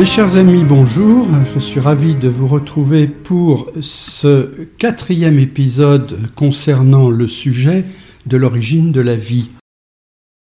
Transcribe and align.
Mes 0.00 0.06
chers 0.06 0.36
amis, 0.36 0.64
bonjour. 0.64 1.26
Je 1.54 1.60
suis 1.60 1.78
ravi 1.78 2.14
de 2.14 2.30
vous 2.30 2.48
retrouver 2.48 3.06
pour 3.06 3.70
ce 3.82 4.48
quatrième 4.78 5.38
épisode 5.38 6.18
concernant 6.34 7.10
le 7.10 7.28
sujet 7.28 7.84
de 8.24 8.38
l'origine 8.38 8.92
de 8.92 9.02
la 9.02 9.14
vie. 9.14 9.50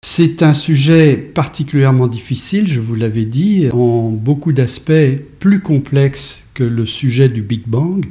C'est 0.05 0.43
un 0.43 0.55
sujet 0.55 1.15
particulièrement 1.15 2.09
difficile, 2.09 2.67
je 2.67 2.81
vous 2.81 2.97
l'avais 2.97 3.27
dit, 3.27 3.69
en 3.73 4.09
beaucoup 4.09 4.53
d'aspects 4.53 5.21
plus 5.39 5.61
complexe 5.61 6.41
que 6.53 6.65
le 6.65 6.85
sujet 6.85 7.29
du 7.29 7.41
Big 7.41 7.63
Bang. 7.69 8.05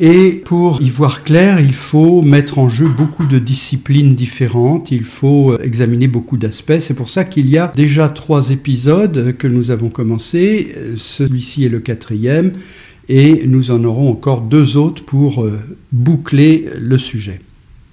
Et 0.00 0.42
pour 0.44 0.82
y 0.82 0.90
voir 0.90 1.22
clair, 1.22 1.60
il 1.60 1.72
faut 1.72 2.20
mettre 2.20 2.58
en 2.58 2.68
jeu 2.68 2.88
beaucoup 2.88 3.26
de 3.26 3.38
disciplines 3.38 4.16
différentes, 4.16 4.90
il 4.90 5.04
faut 5.04 5.56
examiner 5.60 6.08
beaucoup 6.08 6.36
d'aspects. 6.36 6.80
C'est 6.80 6.94
pour 6.94 7.08
ça 7.08 7.24
qu'il 7.24 7.48
y 7.48 7.58
a 7.58 7.72
déjà 7.76 8.08
trois 8.08 8.50
épisodes 8.50 9.36
que 9.38 9.46
nous 9.46 9.70
avons 9.70 9.90
commencé. 9.90 10.74
Celui-ci 10.96 11.64
est 11.64 11.68
le 11.68 11.78
quatrième 11.78 12.54
et 13.08 13.46
nous 13.46 13.70
en 13.70 13.84
aurons 13.84 14.10
encore 14.10 14.40
deux 14.40 14.76
autres 14.76 15.04
pour 15.04 15.44
euh, 15.44 15.60
boucler 15.92 16.68
le 16.76 16.98
sujet. 16.98 17.38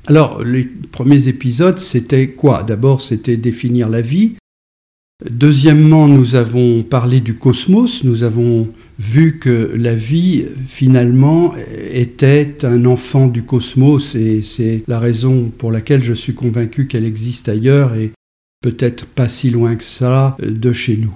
Alors, 0.08 0.44
les 0.44 0.64
premiers 0.64 1.28
épisodes, 1.28 1.78
c'était 1.78 2.30
quoi? 2.30 2.64
D'abord, 2.64 3.04
c'était 3.04 3.38
définir 3.38 3.90
la 3.90 4.02
vie. 4.02 4.34
Deuxièmement, 5.30 6.08
nous 6.08 6.34
avons 6.34 6.82
parlé 6.82 7.20
du 7.20 7.36
cosmos, 7.36 8.04
nous 8.04 8.24
avons 8.24 8.70
vu 9.02 9.40
que 9.40 9.72
la 9.76 9.96
vie, 9.96 10.46
finalement, 10.68 11.56
était 11.92 12.56
un 12.64 12.86
enfant 12.86 13.28
du 13.28 13.44
cosmos, 13.44 14.14
et 14.16 14.44
c'est 14.44 14.84
la 14.88 15.00
raison 15.00 15.52
pour 15.58 15.72
laquelle 15.72 16.04
je 16.04 16.14
suis 16.14 16.36
convaincu 16.36 16.86
qu'elle 16.86 17.06
existe 17.06 17.50
ailleurs, 17.50 17.96
et 17.96 18.12
peut-être 18.62 19.08
pas 19.08 19.28
si 19.28 19.50
loin 19.50 19.76
que 19.76 19.84
ça 19.84 20.38
de 20.40 20.72
chez 20.72 20.98
nous. 20.98 21.16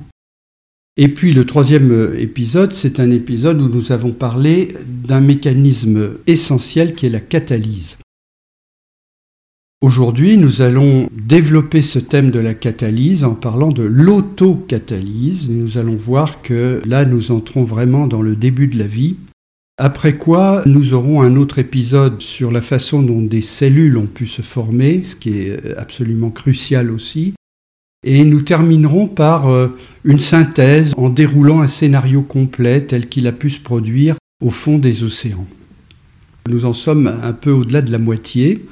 Et 0.98 1.10
puis 1.10 1.34
le 1.34 1.46
troisième 1.46 2.16
épisode, 2.18 2.74
c'est 2.74 3.00
un 3.00 3.12
épisode 3.12 3.62
où 3.62 3.68
nous 3.68 3.92
avons 3.92 4.12
parlé 4.12 4.74
d'un 4.88 5.22
mécanisme 5.22 6.18
essentiel 6.26 6.94
qui 6.94 7.06
est 7.06 7.10
la 7.10 7.20
catalyse. 7.20 7.98
Aujourd'hui, 9.86 10.36
nous 10.36 10.64
allons 10.64 11.08
développer 11.12 11.84
ce 11.84 12.00
thème 12.00 12.32
de 12.32 12.40
la 12.40 12.56
catalyse 12.56 13.24
en 13.24 13.36
parlant 13.36 13.72
de 13.72 13.84
l'autocatalyse. 13.84 15.48
Nous 15.48 15.78
allons 15.78 15.96
voir 15.96 16.42
que 16.42 16.82
là, 16.88 17.06
nous 17.06 17.30
entrons 17.30 17.64
vraiment 17.64 18.08
dans 18.08 18.24
le 18.24 18.36
début 18.36 18.66
de 18.66 18.80
la 18.80 18.88
vie. 18.88 19.18
Après 19.78 20.18
quoi, 20.18 20.64
nous 20.66 20.96
aurons 20.96 21.22
un 21.22 21.36
autre 21.36 21.60
épisode 21.60 22.20
sur 22.20 22.52
la 22.52 22.62
façon 22.62 23.04
dont 23.04 23.22
des 23.22 23.44
cellules 23.44 23.96
ont 23.98 24.08
pu 24.08 24.26
se 24.26 24.42
former, 24.42 25.04
ce 25.04 25.16
qui 25.16 25.38
est 25.38 25.78
absolument 25.78 26.32
crucial 26.32 26.90
aussi. 26.90 27.36
Et 28.04 28.24
nous 28.24 28.42
terminerons 28.42 29.06
par 29.06 29.50
euh, 29.50 29.68
une 30.04 30.20
synthèse 30.20 30.94
en 30.98 31.12
déroulant 31.12 31.62
un 31.62 31.68
scénario 31.68 32.24
complet 32.24 32.82
tel 32.82 33.08
qu'il 33.08 33.28
a 33.28 33.32
pu 33.32 33.52
se 33.52 33.60
produire 33.60 34.16
au 34.44 34.50
fond 34.50 34.80
des 34.80 35.04
océans. 35.04 35.46
Nous 36.50 36.66
en 36.66 36.74
sommes 36.74 37.06
un 37.22 37.34
peu 37.34 37.52
au-delà 37.52 37.84
de 37.84 37.92
la 37.92 38.00
moitié 38.00 38.66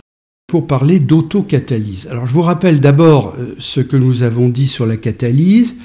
pour 0.47 0.67
parler 0.67 0.99
d'autocatalyse. 0.99 2.07
Alors 2.11 2.27
je 2.27 2.33
vous 2.33 2.41
rappelle 2.41 2.79
d'abord 2.79 3.35
euh, 3.39 3.55
ce 3.59 3.79
que 3.79 3.97
nous 3.97 4.23
avons 4.23 4.49
dit 4.49 4.67
sur 4.67 4.85
la 4.85 4.97
catalyse. 4.97 5.77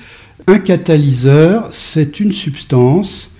Un 0.46 0.58
catalyseur, 0.58 1.68
c'est 1.72 2.20
une 2.20 2.32
substance 2.32 3.30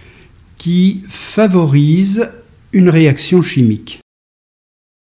qui 0.59 1.03
favorise 1.09 2.31
une 2.73 2.89
réaction 2.89 3.43
chimique. 3.43 4.01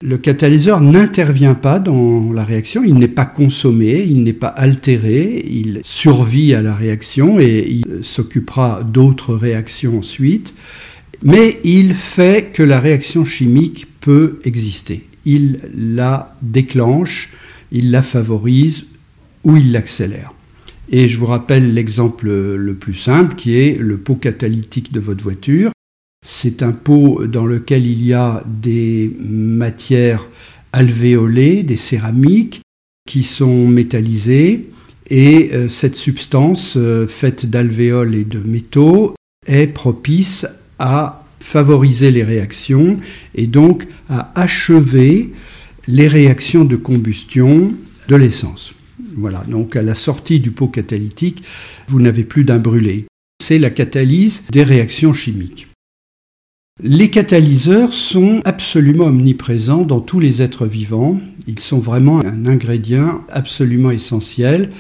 Le 0.04 0.18
catalyseur 0.18 0.82
n'intervient 0.82 1.54
pas 1.54 1.78
dans 1.78 2.34
la 2.34 2.44
réaction, 2.44 2.84
il 2.84 2.96
n'est 2.96 3.08
pas 3.08 3.26
consommé, 3.26 4.02
il 4.02 4.24
n'est 4.24 4.34
pas 4.34 4.48
altéré, 4.48 5.46
il 5.48 5.82
survit 5.84 6.56
à 6.56 6.64
la 6.64 6.74
réaction 6.74 7.40
et 7.40 7.68
il 7.70 8.04
s'occupera 8.04 8.82
d'autres 8.84 9.36
réactions 9.36 10.00
ensuite, 10.00 10.56
mais 11.22 11.60
il 11.64 11.94
fait 11.94 12.52
que 12.52 12.64
la 12.64 12.80
réaction 12.80 13.26
chimique 13.26 13.88
peut 14.00 14.40
exister 14.44 15.04
il 15.26 15.60
la 15.76 16.36
déclenche, 16.42 17.32
il 17.72 17.92
la 17.92 18.02
favorise 18.02 18.86
ou 19.44 19.58
il 19.58 19.72
l'accélère. 19.72 20.34
Et 20.90 21.08
je 21.08 21.18
vous 21.18 21.26
rappelle 21.26 21.74
l'exemple 21.74 22.30
le 22.30 22.74
plus 22.74 22.96
simple 22.96 23.36
qui 23.36 23.56
est 23.56 23.78
le 23.80 23.98
pot 23.98 24.16
catalytique 24.16 24.92
de 24.92 25.00
votre 25.00 25.24
voiture. 25.24 25.72
C'est 26.26 26.64
un 26.64 26.74
pot 26.74 27.26
dans 27.26 27.46
lequel 27.46 27.86
il 27.86 28.06
y 28.06 28.14
a 28.14 28.44
des 28.46 29.12
matières 29.20 30.28
alvéolées, 30.74 31.64
des 31.64 31.78
céramiques 31.78 32.62
qui 33.08 33.24
sont 33.24 33.68
métallisées 33.68 34.70
et 35.10 35.50
euh, 35.54 35.68
cette 35.68 35.98
substance 35.98 36.76
euh, 36.78 37.08
faite 37.08 37.46
d'alvéoles 37.46 38.16
et 38.16 38.24
de 38.24 38.40
métaux 38.40 39.14
est 39.46 39.68
propice 39.68 40.48
à 40.80 41.21
favoriser 41.42 42.12
les 42.12 42.24
réactions 42.24 43.00
et 43.36 43.48
donc 43.48 43.88
à 44.10 44.32
achever 44.40 45.32
les 45.88 46.08
réactions 46.08 46.64
de 46.64 46.76
combustion 46.76 47.74
de 48.08 48.16
l'essence. 48.16 48.74
Voilà, 49.16 49.44
donc 49.48 49.76
à 49.76 49.82
la 49.82 49.96
sortie 49.96 50.40
du 50.40 50.52
pot 50.52 50.68
catalytique, 50.68 51.44
vous 51.88 52.00
n'avez 52.00 52.24
plus 52.24 52.44
d'un 52.44 52.60
brûlé. 52.60 53.06
C'est 53.44 53.60
la 53.60 53.70
catalyse 53.70 54.44
des 54.52 54.64
réactions 54.64 55.14
chimiques. 55.14 55.68
Les 56.84 57.10
catalyseurs 57.10 57.94
sont 57.94 58.42
absolument 58.46 59.06
omniprésents 59.06 59.84
dans 59.84 60.00
tous 60.00 60.20
les 60.20 60.42
êtres 60.42 60.66
vivants. 60.66 61.20
Ils 61.48 61.60
sont 61.60 61.80
vraiment 61.80 62.22
un 62.22 62.46
ingrédient 62.46 63.22
absolument 63.30 63.92
essentiel. 63.92 64.72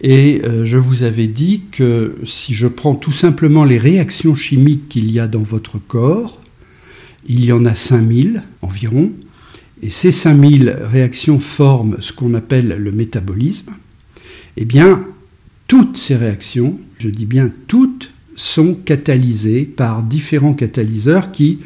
Et 0.00 0.40
euh, 0.44 0.64
je 0.64 0.78
vous 0.78 1.02
avais 1.02 1.26
dit 1.26 1.62
que 1.70 2.16
si 2.24 2.54
je 2.54 2.66
prends 2.66 2.94
tout 2.94 3.12
simplement 3.12 3.64
les 3.64 3.78
réactions 3.78 4.34
chimiques 4.34 4.88
qu'il 4.88 5.10
y 5.10 5.20
a 5.20 5.28
dans 5.28 5.42
votre 5.42 5.78
corps, 5.78 6.40
il 7.28 7.44
y 7.44 7.52
en 7.52 7.66
a 7.66 7.74
5000 7.74 8.42
environ, 8.62 9.12
et 9.82 9.90
ces 9.90 10.10
5000 10.10 10.70
réactions 10.90 11.38
forment 11.38 11.96
ce 12.00 12.12
qu'on 12.12 12.34
appelle 12.34 12.76
le 12.78 12.92
métabolisme, 12.92 13.72
eh 14.56 14.64
bien, 14.64 15.06
toutes 15.68 15.98
ces 15.98 16.16
réactions, 16.16 16.78
je 16.98 17.08
dis 17.08 17.26
bien 17.26 17.50
toutes, 17.66 18.10
sont 18.36 18.74
catalysées 18.74 19.64
par 19.64 20.02
différents 20.02 20.54
catalyseurs 20.54 21.30
qui, 21.30 21.58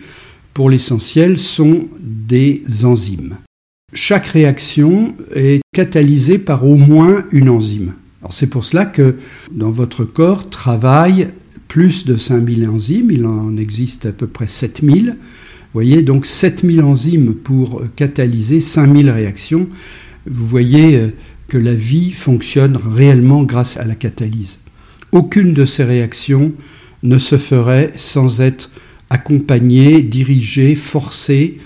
pour 0.55 0.71
l'essentiel, 0.71 1.39
sont 1.39 1.87
des 2.01 2.65
enzymes. 2.83 3.39
Chaque 3.93 4.27
réaction 4.27 5.15
est 5.37 5.61
catalysée 5.72 6.39
par 6.39 6.66
au 6.66 6.77
moins 6.77 7.25
une 7.31 7.49
enzyme 7.49 7.95
c'est 8.32 8.46
pour 8.46 8.64
cela 8.64 8.86
que 8.86 9.16
dans 9.52 9.70
votre 9.70 10.04
corps 10.04 10.48
travaillent 10.48 11.28
plus 11.68 12.04
de 12.04 12.16
5000 12.16 12.68
enzymes, 12.68 13.10
il 13.10 13.26
en 13.26 13.56
existe 13.56 14.06
à 14.06 14.12
peu 14.12 14.26
près 14.26 14.46
7000. 14.46 15.10
Vous 15.10 15.16
voyez, 15.72 16.02
donc 16.02 16.26
7000 16.26 16.82
enzymes 16.82 17.34
pour 17.34 17.82
catalyser 17.96 18.60
5000 18.60 19.10
réactions. 19.10 19.68
Vous 20.26 20.46
voyez 20.46 20.96
euh, 20.96 21.10
que 21.48 21.58
la 21.58 21.74
vie 21.74 22.12
fonctionne 22.12 22.76
réellement 22.76 23.42
grâce 23.42 23.76
à 23.76 23.84
la 23.84 23.94
catalyse. 23.94 24.58
Aucune 25.12 25.52
de 25.52 25.66
ces 25.66 25.84
réactions 25.84 26.52
ne 27.02 27.18
se 27.18 27.38
ferait 27.38 27.92
sans 27.96 28.41
être 28.41 28.70
accompagnée, 29.10 30.02
dirigée, 30.02 30.74
forcée 30.74 31.58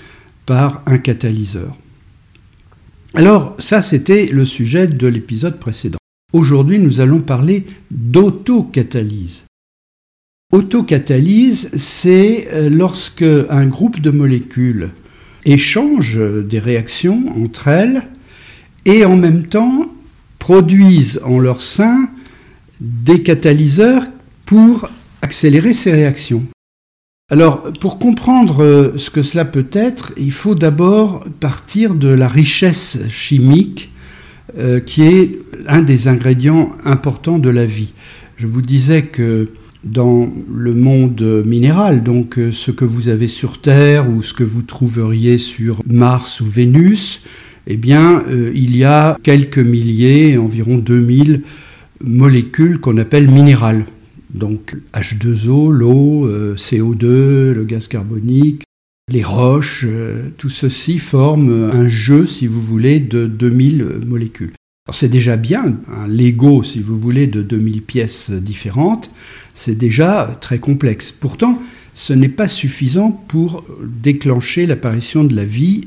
par 0.46 0.82
un 0.86 0.98
catalyseur. 0.98 1.76
Alors 3.14 3.56
ça, 3.58 3.82
c'était 3.82 4.26
le 4.26 4.44
sujet 4.44 4.86
de 4.86 5.06
l'épisode 5.06 5.58
précédent. 5.58 5.98
Aujourd'hui, 6.34 6.78
nous 6.78 7.00
allons 7.00 7.20
parler 7.20 7.64
d'autocatalyse. 7.90 9.44
Autocatalyse, 10.52 11.70
c'est 11.74 12.48
euh, 12.52 12.68
lorsque 12.68 13.22
un 13.22 13.66
groupe 13.66 14.00
de 14.00 14.10
molécules 14.10 14.90
échange 15.46 16.18
des 16.18 16.58
réactions 16.58 17.32
entre 17.42 17.68
elles 17.68 18.02
et 18.84 19.06
en 19.06 19.16
même 19.16 19.46
temps 19.46 19.90
produisent 20.38 21.20
en 21.24 21.38
leur 21.38 21.62
sein 21.62 22.10
des 22.80 23.22
catalyseurs 23.22 24.04
pour 24.44 24.90
accélérer 25.22 25.72
ces 25.72 25.92
réactions. 25.92 26.44
Alors, 27.30 27.72
pour 27.80 27.98
comprendre 27.98 28.62
euh, 28.62 28.98
ce 28.98 29.08
que 29.08 29.22
cela 29.22 29.46
peut 29.46 29.68
être, 29.72 30.12
il 30.18 30.32
faut 30.32 30.54
d'abord 30.54 31.24
partir 31.40 31.94
de 31.94 32.08
la 32.08 32.28
richesse 32.28 32.98
chimique 33.08 33.90
euh, 34.56 34.80
qui 34.80 35.02
est 35.02 35.38
un 35.66 35.82
des 35.82 36.08
ingrédients 36.08 36.72
importants 36.84 37.38
de 37.38 37.50
la 37.50 37.66
vie. 37.66 37.92
Je 38.38 38.46
vous 38.46 38.62
disais 38.62 39.02
que 39.02 39.48
dans 39.84 40.32
le 40.50 40.72
monde 40.72 41.44
minéral, 41.44 42.02
donc 42.02 42.38
euh, 42.38 42.50
ce 42.50 42.70
que 42.70 42.86
vous 42.86 43.10
avez 43.10 43.28
sur 43.28 43.60
Terre 43.60 44.08
ou 44.08 44.22
ce 44.22 44.32
que 44.32 44.44
vous 44.44 44.62
trouveriez 44.62 45.36
sur 45.36 45.82
Mars 45.86 46.40
ou 46.40 46.46
Vénus, 46.46 47.22
eh 47.66 47.76
bien, 47.76 48.22
euh, 48.30 48.50
il 48.54 48.74
y 48.74 48.84
a 48.84 49.18
quelques 49.22 49.58
milliers, 49.58 50.38
environ 50.38 50.78
2000 50.78 51.42
molécules 52.02 52.78
qu'on 52.78 52.96
appelle 52.96 53.28
minérales. 53.28 53.84
Donc 54.32 54.76
H2O, 54.94 55.70
l'eau, 55.70 56.28
CO2, 56.56 57.52
le 57.52 57.64
gaz 57.64 57.86
carbonique, 57.88 58.62
les 59.08 59.22
roches, 59.22 59.84
euh, 59.86 60.30
tout 60.36 60.50
ceci 60.50 60.98
forme 60.98 61.70
un 61.72 61.88
jeu, 61.88 62.26
si 62.26 62.46
vous 62.46 62.60
voulez, 62.60 63.00
de 63.00 63.26
2000 63.26 64.00
molécules. 64.06 64.52
C'est 64.92 65.08
déjà 65.08 65.36
bien, 65.36 65.76
un 65.88 66.08
Lego, 66.08 66.62
si 66.62 66.80
vous 66.80 66.98
voulez, 66.98 67.26
de 67.26 67.42
2000 67.42 67.82
pièces 67.82 68.30
différentes, 68.30 69.10
c'est 69.52 69.76
déjà 69.76 70.36
très 70.40 70.58
complexe. 70.58 71.12
Pourtant, 71.12 71.60
ce 71.92 72.12
n'est 72.12 72.28
pas 72.28 72.48
suffisant 72.48 73.10
pour 73.10 73.64
déclencher 73.82 74.66
l'apparition 74.66 75.24
de 75.24 75.36
la 75.36 75.44
vie. 75.44 75.86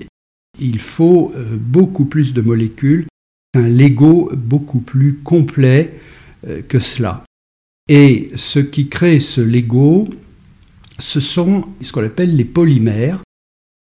Il 0.60 0.80
faut 0.80 1.32
euh, 1.36 1.58
beaucoup 1.58 2.06
plus 2.06 2.34
de 2.34 2.42
molécules, 2.42 3.08
un 3.56 3.68
Lego 3.68 4.32
beaucoup 4.36 4.82
plus 4.82 5.16
complet 5.16 5.94
euh, 6.48 6.62
que 6.62 6.80
cela. 6.80 7.24
Et 7.90 8.30
ce 8.36 8.60
qui 8.60 8.88
crée 8.88 9.20
ce 9.20 9.42
Lego, 9.42 10.08
ce 11.02 11.20
sont 11.20 11.66
ce 11.82 11.92
qu'on 11.92 12.06
appelle 12.06 12.36
les 12.36 12.46
polymères. 12.46 13.20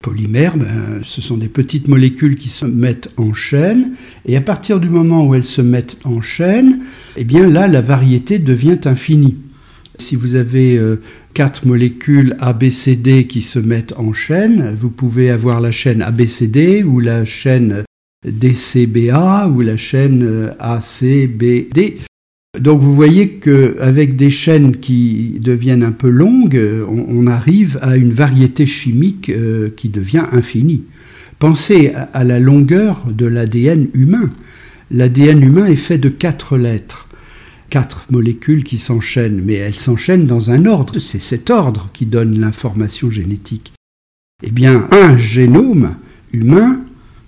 Polymères, 0.04 0.56
ben, 0.58 1.02
ce 1.04 1.22
sont 1.22 1.38
des 1.38 1.50
petites 1.50 1.88
molécules 1.88 2.36
qui 2.36 2.50
se 2.50 2.66
mettent 2.66 3.10
en 3.18 3.34
chaîne, 3.34 3.96
et 4.26 4.38
à 4.38 4.42
partir 4.42 4.80
du 4.80 4.90
moment 4.90 5.26
où 5.26 5.34
elles 5.34 5.44
se 5.44 5.62
mettent 5.62 5.98
en 6.04 6.22
chaîne, 6.22 6.82
eh 7.18 7.24
bien 7.24 7.48
là, 7.50 7.68
la 7.68 7.82
variété 7.82 8.38
devient 8.38 8.80
infinie. 8.86 9.38
Si 9.98 10.16
vous 10.16 10.36
avez 10.36 10.78
euh, 10.78 11.02
quatre 11.34 11.66
molécules 11.66 12.38
ABCD 12.40 13.26
qui 13.26 13.42
se 13.42 13.58
mettent 13.58 13.94
en 13.98 14.14
chaîne, 14.14 14.76
vous 14.80 14.92
pouvez 14.92 15.32
avoir 15.32 15.60
la 15.60 15.72
chaîne 15.72 16.04
ABCD 16.04 16.84
ou 16.84 17.00
la 17.00 17.26
chaîne 17.26 17.84
DCBA 18.24 19.48
ou 19.48 19.62
la 19.62 19.78
chaîne 19.78 20.24
euh, 20.24 20.52
ACBD. 20.60 21.98
Donc 22.60 22.82
vous 22.82 22.94
voyez 22.96 23.30
qu'avec 23.30 24.16
des 24.16 24.30
chaînes 24.30 24.78
qui 24.78 25.40
deviennent 25.42 25.84
un 25.84 25.92
peu 25.92 26.10
longues, 26.10 26.60
on, 26.88 27.28
arrive 27.28 27.78
à 27.82 27.98
une 27.98 28.12
variété 28.12 28.66
chimique 28.66 29.30
euh, 29.30 29.70
qui 29.76 29.90
devient 29.90 30.26
infinie. 30.32 30.84
Pensez 31.40 31.94
à 32.14 32.24
la 32.24 32.40
longueur 32.40 33.04
de 33.12 33.26
l'ADN 33.26 33.90
humain. 33.94 34.30
L'ADN 34.90 35.44
humain 35.44 35.66
est 35.66 35.76
fait 35.76 35.98
de 35.98 36.10
quatre 36.10 36.58
lettres, 36.58 37.08
quatre 37.70 38.06
molécules 38.10 38.64
qui 38.64 38.78
s'enchaînent, 38.78 39.42
mais 39.44 39.56
elles 39.56 39.74
s'enchaînent 39.74 40.26
dans 40.26 40.50
un 40.50 40.66
ordre. 40.66 41.00
C'est 41.00 41.22
cet 41.22 41.50
ordre 41.50 41.90
qui 41.94 42.06
donne 42.06 42.40
l'information 42.40 43.12
génétique. 43.12 43.74
Eh 44.44 44.52
bien, 44.52 44.88
un 44.92 45.18
génome 45.18 45.96
humain, 46.32 46.82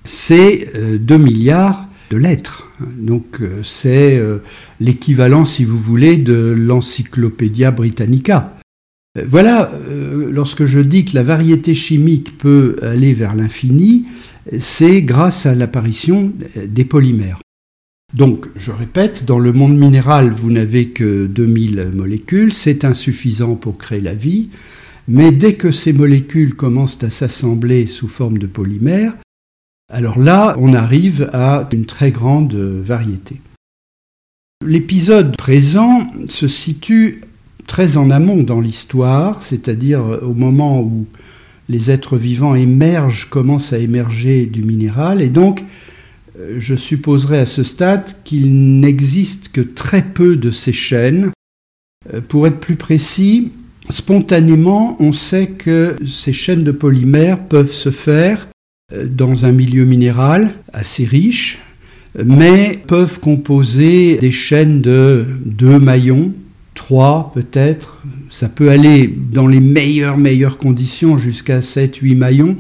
c'est 0.04 0.72
2 0.74 1.14
euh, 1.14 1.18
milliards 1.18 1.89
de 2.10 2.18
lettres. 2.18 2.72
Donc 2.98 3.42
euh, 3.42 3.62
c'est 3.64 4.18
euh, 4.18 4.40
l'équivalent, 4.80 5.46
si 5.46 5.64
vous 5.64 5.80
voulez, 5.80 6.18
de 6.18 6.56
l'Encyclopédia 6.58 7.72
Britannica. 7.72 8.56
Euh, 9.18 9.26
voilà, 9.28 9.72
lorsque 10.30 10.66
je 10.66 10.80
dis 10.80 11.06
que 11.06 11.16
la 11.16 11.24
variété 11.24 11.74
chimique 11.74 12.38
peut 12.38 12.78
aller 12.82 13.14
vers 13.14 13.36
l'infini, 13.36 14.06
c'est 14.60 15.02
grâce 15.02 15.46
à 15.46 15.56
l'apparition 15.56 16.32
des 16.56 16.86
polymères. 16.86 17.40
Donc, 18.14 18.48
je 18.56 18.72
répète, 18.72 19.26
dans 19.26 19.38
le 19.38 19.54
monde 19.54 19.78
minéral, 19.78 20.32
vous 20.32 20.52
n'avez 20.52 20.90
que 20.90 21.28
2000 21.28 21.92
molécules, 21.94 22.54
c'est 22.54 22.84
insuffisant 22.84 23.56
pour 23.56 23.78
créer 23.78 24.02
la 24.02 24.16
vie, 24.16 24.50
mais 25.08 25.32
dès 25.32 25.54
que 25.54 25.72
ces 25.72 25.94
molécules 25.94 26.56
commencent 26.56 27.04
à 27.04 27.12
s'assembler 27.12 27.86
sous 27.86 28.08
forme 28.08 28.40
de 28.40 28.48
polymères, 28.48 29.14
alors 29.90 30.20
là, 30.20 30.56
on 30.60 30.74
arrive 30.74 31.30
à 31.34 31.68
une 31.74 31.86
très 31.86 32.12
grande 32.12 32.54
variété. 32.54 33.42
L'épisode 34.66 35.36
présent 35.36 36.06
se 36.28 36.48
situe 36.48 37.24
très 37.66 37.98
en 37.98 38.12
amont 38.12 38.44
dans 38.44 38.62
l'histoire, 38.62 39.44
c'est-à-dire 39.44 40.02
au 40.22 40.34
moment 40.34 40.82
où 40.82 41.08
les 41.70 41.92
êtres 41.92 42.18
vivants 42.18 42.56
émergent, 42.56 43.30
commencent 43.30 43.74
à 43.74 43.78
émerger 43.78 44.46
du 44.46 44.64
minéral, 44.64 45.22
et 45.22 45.30
donc 45.30 45.64
je 46.58 46.76
supposerai 46.76 47.40
à 47.40 47.46
ce 47.46 47.64
stade 47.64 48.16
qu'il 48.24 48.80
n'existe 48.80 49.50
que 49.50 49.62
très 49.62 50.04
peu 50.04 50.36
de 50.36 50.52
ces 50.52 50.74
chaînes. 50.74 51.32
Pour 52.28 52.48
être 52.48 52.60
plus 52.60 52.76
précis, 52.76 53.52
spontanément, 53.90 54.98
on 55.00 55.14
sait 55.14 55.48
que 55.48 55.96
ces 56.08 56.34
chaînes 56.34 56.64
de 56.64 56.72
polymères 56.72 57.40
peuvent 57.40 57.72
se 57.72 57.92
faire 57.92 58.48
euh, 58.48 58.59
dans 58.92 59.46
un 59.46 59.52
milieu 59.52 59.86
minéral 59.86 60.54
assez 60.74 61.06
riche, 61.06 61.60
mais 62.24 62.80
peuvent 62.88 63.20
composer 63.20 64.18
des 64.18 64.32
chaînes 64.32 64.82
de 64.82 65.26
deux 65.46 65.80
maillons, 65.80 66.34
trois 66.74 67.32
peut-être. 67.34 68.02
Ça 68.30 68.50
peut 68.50 68.70
aller 68.70 69.14
dans 69.32 69.48
les 69.48 69.60
meilleures, 69.60 70.18
meilleures 70.18 70.58
conditions 70.58 71.18
jusqu'à 71.18 71.60
7-8 71.60 72.16
maillons. 72.16 72.56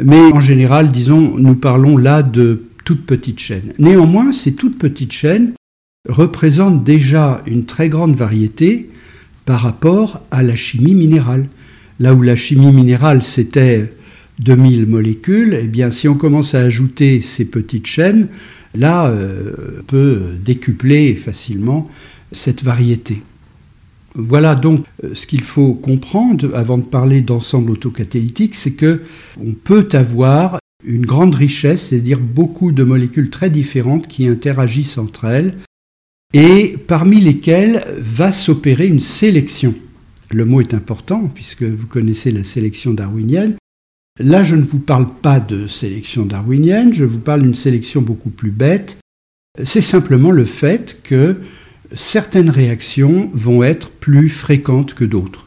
Mais 0.00 0.20
en 0.20 0.40
général, 0.40 0.92
disons, 0.92 1.36
nous 1.38 1.54
parlons 1.54 1.96
là 1.96 2.22
de 2.22 2.64
toutes 2.84 3.06
petites 3.06 3.40
chaînes. 3.40 3.72
Néanmoins, 3.78 4.32
ces 4.32 4.54
toutes 4.54 4.78
petites 4.78 5.12
chaînes 5.12 5.52
représentent 6.08 6.84
déjà 6.84 7.42
une 7.46 7.64
très 7.64 7.88
grande 7.88 8.14
variété 8.14 8.90
par 9.44 9.60
rapport 9.60 10.20
à 10.30 10.42
la 10.42 10.54
chimie 10.54 10.94
minérale. 10.94 11.48
Là 11.98 12.14
où 12.14 12.22
la 12.22 12.36
chimie 12.36 12.72
minérale, 12.72 13.22
c'était 13.22 13.90
2000 14.40 14.86
molécules, 14.86 15.58
eh 15.60 15.66
bien, 15.66 15.90
si 15.90 16.08
on 16.08 16.14
commence 16.14 16.54
à 16.54 16.60
ajouter 16.60 17.20
ces 17.20 17.44
petites 17.44 17.86
chaînes, 17.86 18.28
là, 18.74 19.08
euh, 19.08 19.80
on 19.80 19.82
peut 19.84 20.22
décupler 20.44 21.14
facilement 21.14 21.90
cette 22.32 22.62
variété. 22.62 23.22
Voilà 24.14 24.54
donc 24.54 24.84
euh, 25.04 25.10
ce 25.14 25.26
qu'il 25.26 25.42
faut 25.42 25.74
comprendre 25.74 26.50
avant 26.54 26.78
de 26.78 26.84
parler 26.84 27.20
d'ensemble 27.20 27.70
autocatalytique, 27.70 28.54
c'est 28.54 28.72
que 28.72 29.02
on 29.38 29.52
peut 29.52 29.88
avoir 29.92 30.58
une 30.84 31.04
grande 31.04 31.34
richesse, 31.34 31.88
c'est-à-dire 31.88 32.20
beaucoup 32.20 32.72
de 32.72 32.84
molécules 32.84 33.30
très 33.30 33.50
différentes 33.50 34.06
qui 34.06 34.26
interagissent 34.26 34.98
entre 34.98 35.26
elles, 35.26 35.56
et 36.32 36.76
parmi 36.86 37.20
lesquelles 37.20 37.84
va 37.98 38.32
s'opérer 38.32 38.86
une 38.86 39.00
sélection. 39.00 39.74
Le 40.30 40.44
mot 40.44 40.60
est 40.60 40.74
important 40.74 41.30
puisque 41.34 41.62
vous 41.62 41.86
connaissez 41.86 42.30
la 42.30 42.44
sélection 42.44 42.92
darwinienne. 42.92 43.56
Là, 44.18 44.42
je 44.42 44.54
ne 44.54 44.64
vous 44.64 44.78
parle 44.78 45.08
pas 45.20 45.40
de 45.40 45.66
sélection 45.66 46.24
darwinienne, 46.24 46.94
je 46.94 47.04
vous 47.04 47.20
parle 47.20 47.42
d'une 47.42 47.54
sélection 47.54 48.00
beaucoup 48.00 48.30
plus 48.30 48.50
bête. 48.50 48.96
C'est 49.62 49.82
simplement 49.82 50.30
le 50.30 50.46
fait 50.46 51.00
que 51.02 51.36
certaines 51.94 52.50
réactions 52.50 53.30
vont 53.34 53.62
être 53.62 53.90
plus 53.90 54.30
fréquentes 54.30 54.94
que 54.94 55.04
d'autres. 55.04 55.46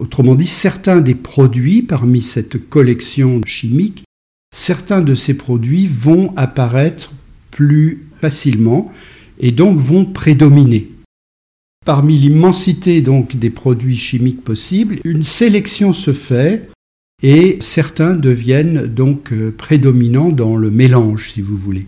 Autrement 0.00 0.34
dit, 0.34 0.46
certains 0.46 1.00
des 1.00 1.14
produits 1.14 1.82
parmi 1.82 2.22
cette 2.22 2.68
collection 2.68 3.40
chimique, 3.46 4.04
certains 4.54 5.02
de 5.02 5.14
ces 5.14 5.34
produits 5.34 5.86
vont 5.86 6.32
apparaître 6.36 7.12
plus 7.50 8.06
facilement 8.20 8.90
et 9.38 9.52
donc 9.52 9.78
vont 9.78 10.04
prédominer. 10.04 10.88
Parmi 11.84 12.16
l'immensité 12.16 13.00
donc 13.00 13.36
des 13.36 13.50
produits 13.50 13.96
chimiques 13.96 14.42
possibles, 14.42 14.98
une 15.04 15.24
sélection 15.24 15.92
se 15.92 16.12
fait 16.12 16.70
et 17.22 17.58
certains 17.60 18.14
deviennent 18.14 18.86
donc 18.86 19.32
euh, 19.32 19.54
prédominants 19.56 20.30
dans 20.30 20.56
le 20.56 20.70
mélange, 20.70 21.30
si 21.32 21.40
vous 21.40 21.56
voulez. 21.56 21.86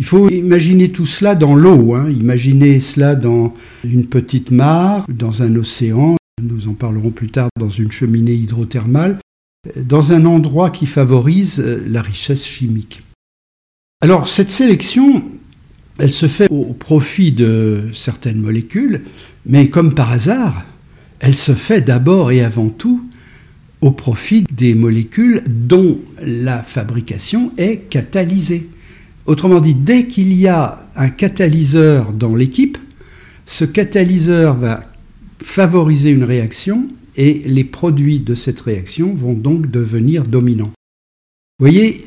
Il 0.00 0.04
faut 0.04 0.28
imaginer 0.28 0.90
tout 0.90 1.06
cela 1.06 1.34
dans 1.34 1.54
l'eau, 1.54 1.94
hein. 1.94 2.10
imaginez 2.10 2.80
cela 2.80 3.14
dans 3.14 3.54
une 3.84 4.06
petite 4.06 4.50
mare, 4.50 5.06
dans 5.08 5.42
un 5.42 5.54
océan, 5.54 6.16
nous 6.42 6.66
en 6.66 6.72
parlerons 6.72 7.10
plus 7.10 7.28
tard 7.28 7.48
dans 7.60 7.68
une 7.68 7.92
cheminée 7.92 8.34
hydrothermale, 8.34 9.18
dans 9.76 10.12
un 10.12 10.24
endroit 10.24 10.70
qui 10.70 10.86
favorise 10.86 11.60
euh, 11.60 11.82
la 11.86 12.02
richesse 12.02 12.44
chimique. 12.44 13.02
Alors 14.00 14.28
cette 14.28 14.50
sélection, 14.50 15.22
elle 15.98 16.12
se 16.12 16.26
fait 16.26 16.48
au 16.50 16.74
profit 16.74 17.32
de 17.32 17.84
certaines 17.94 18.40
molécules, 18.40 19.04
mais 19.46 19.68
comme 19.68 19.94
par 19.94 20.10
hasard, 20.10 20.64
elle 21.20 21.36
se 21.36 21.54
fait 21.54 21.80
d'abord 21.80 22.32
et 22.32 22.42
avant 22.42 22.68
tout 22.68 23.02
au 23.84 23.90
profit 23.90 24.44
des 24.50 24.74
molécules 24.74 25.42
dont 25.46 26.00
la 26.22 26.62
fabrication 26.62 27.52
est 27.58 27.90
catalysée. 27.90 28.66
Autrement 29.26 29.60
dit, 29.60 29.74
dès 29.74 30.06
qu'il 30.06 30.32
y 30.32 30.48
a 30.48 30.86
un 30.96 31.10
catalyseur 31.10 32.14
dans 32.14 32.34
l'équipe, 32.34 32.78
ce 33.44 33.66
catalyseur 33.66 34.54
va 34.54 34.84
favoriser 35.42 36.08
une 36.08 36.24
réaction 36.24 36.86
et 37.18 37.42
les 37.44 37.64
produits 37.64 38.20
de 38.20 38.34
cette 38.34 38.62
réaction 38.62 39.12
vont 39.12 39.34
donc 39.34 39.70
devenir 39.70 40.24
dominants. 40.24 40.72
Vous 41.58 41.66
voyez, 41.66 42.06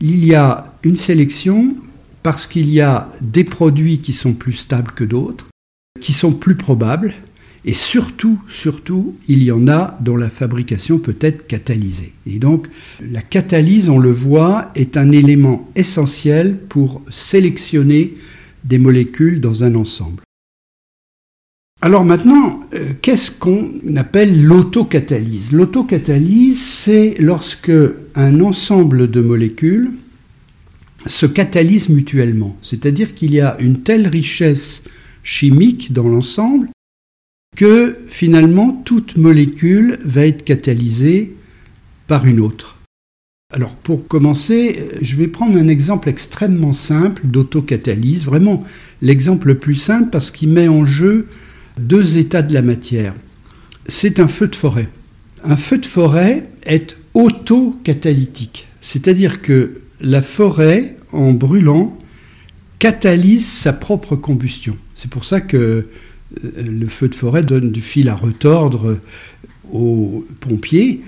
il 0.00 0.24
y 0.24 0.36
a 0.36 0.72
une 0.84 0.96
sélection 0.96 1.74
parce 2.22 2.46
qu'il 2.46 2.70
y 2.70 2.80
a 2.80 3.10
des 3.20 3.42
produits 3.42 3.98
qui 3.98 4.12
sont 4.12 4.32
plus 4.32 4.52
stables 4.52 4.92
que 4.92 5.02
d'autres, 5.02 5.48
qui 6.00 6.12
sont 6.12 6.30
plus 6.32 6.54
probables, 6.54 7.14
et 7.64 7.74
surtout, 7.74 8.40
surtout, 8.48 9.16
il 9.28 9.42
y 9.42 9.52
en 9.52 9.68
a 9.68 9.98
dont 10.00 10.16
la 10.16 10.30
fabrication 10.30 10.98
peut 10.98 11.16
être 11.20 11.46
catalysée. 11.46 12.12
Et 12.26 12.38
donc, 12.38 12.68
la 13.00 13.20
catalyse, 13.20 13.88
on 13.90 13.98
le 13.98 14.12
voit, 14.12 14.70
est 14.74 14.96
un 14.96 15.10
élément 15.10 15.68
essentiel 15.76 16.56
pour 16.68 17.02
sélectionner 17.10 18.16
des 18.64 18.78
molécules 18.78 19.40
dans 19.40 19.62
un 19.62 19.74
ensemble. 19.74 20.22
Alors 21.82 22.04
maintenant, 22.04 22.60
euh, 22.74 22.92
qu'est-ce 23.00 23.30
qu'on 23.30 23.70
appelle 23.96 24.42
l'autocatalyse? 24.42 25.52
L'autocatalyse, 25.52 26.60
c'est 26.62 27.14
lorsque 27.18 27.72
un 28.14 28.40
ensemble 28.40 29.10
de 29.10 29.22
molécules 29.22 29.92
se 31.06 31.24
catalysent 31.24 31.88
mutuellement. 31.88 32.56
C'est-à-dire 32.60 33.14
qu'il 33.14 33.32
y 33.32 33.40
a 33.40 33.56
une 33.60 33.80
telle 33.80 34.06
richesse 34.08 34.82
chimique 35.22 35.94
dans 35.94 36.06
l'ensemble 36.08 36.68
que 37.56 37.98
finalement 38.06 38.72
toute 38.72 39.16
molécule 39.16 39.98
va 40.04 40.26
être 40.26 40.44
catalysée 40.44 41.34
par 42.06 42.26
une 42.26 42.40
autre. 42.40 42.76
Alors 43.52 43.74
pour 43.74 44.06
commencer, 44.06 44.88
je 45.00 45.16
vais 45.16 45.26
prendre 45.26 45.58
un 45.58 45.68
exemple 45.68 46.08
extrêmement 46.08 46.72
simple 46.72 47.22
d'autocatalyse, 47.26 48.24
vraiment 48.24 48.64
l'exemple 49.02 49.48
le 49.48 49.58
plus 49.58 49.74
simple 49.74 50.10
parce 50.10 50.30
qu'il 50.30 50.50
met 50.50 50.68
en 50.68 50.84
jeu 50.84 51.26
deux 51.78 52.16
états 52.16 52.42
de 52.42 52.54
la 52.54 52.62
matière. 52.62 53.14
C'est 53.86 54.20
un 54.20 54.28
feu 54.28 54.46
de 54.46 54.54
forêt. 54.54 54.88
Un 55.42 55.56
feu 55.56 55.78
de 55.78 55.86
forêt 55.86 56.46
est 56.64 56.96
autocatalytique, 57.14 58.68
c'est-à-dire 58.80 59.42
que 59.42 59.80
la 60.00 60.22
forêt, 60.22 60.96
en 61.12 61.32
brûlant, 61.32 61.98
catalyse 62.78 63.46
sa 63.46 63.72
propre 63.72 64.16
combustion. 64.16 64.76
C'est 64.94 65.10
pour 65.10 65.24
ça 65.24 65.40
que 65.40 65.86
le 66.42 66.86
feu 66.86 67.08
de 67.08 67.14
forêt 67.14 67.42
donne 67.42 67.72
du 67.72 67.80
fil 67.80 68.08
à 68.08 68.14
retordre 68.14 68.98
aux 69.72 70.24
pompiers, 70.40 71.00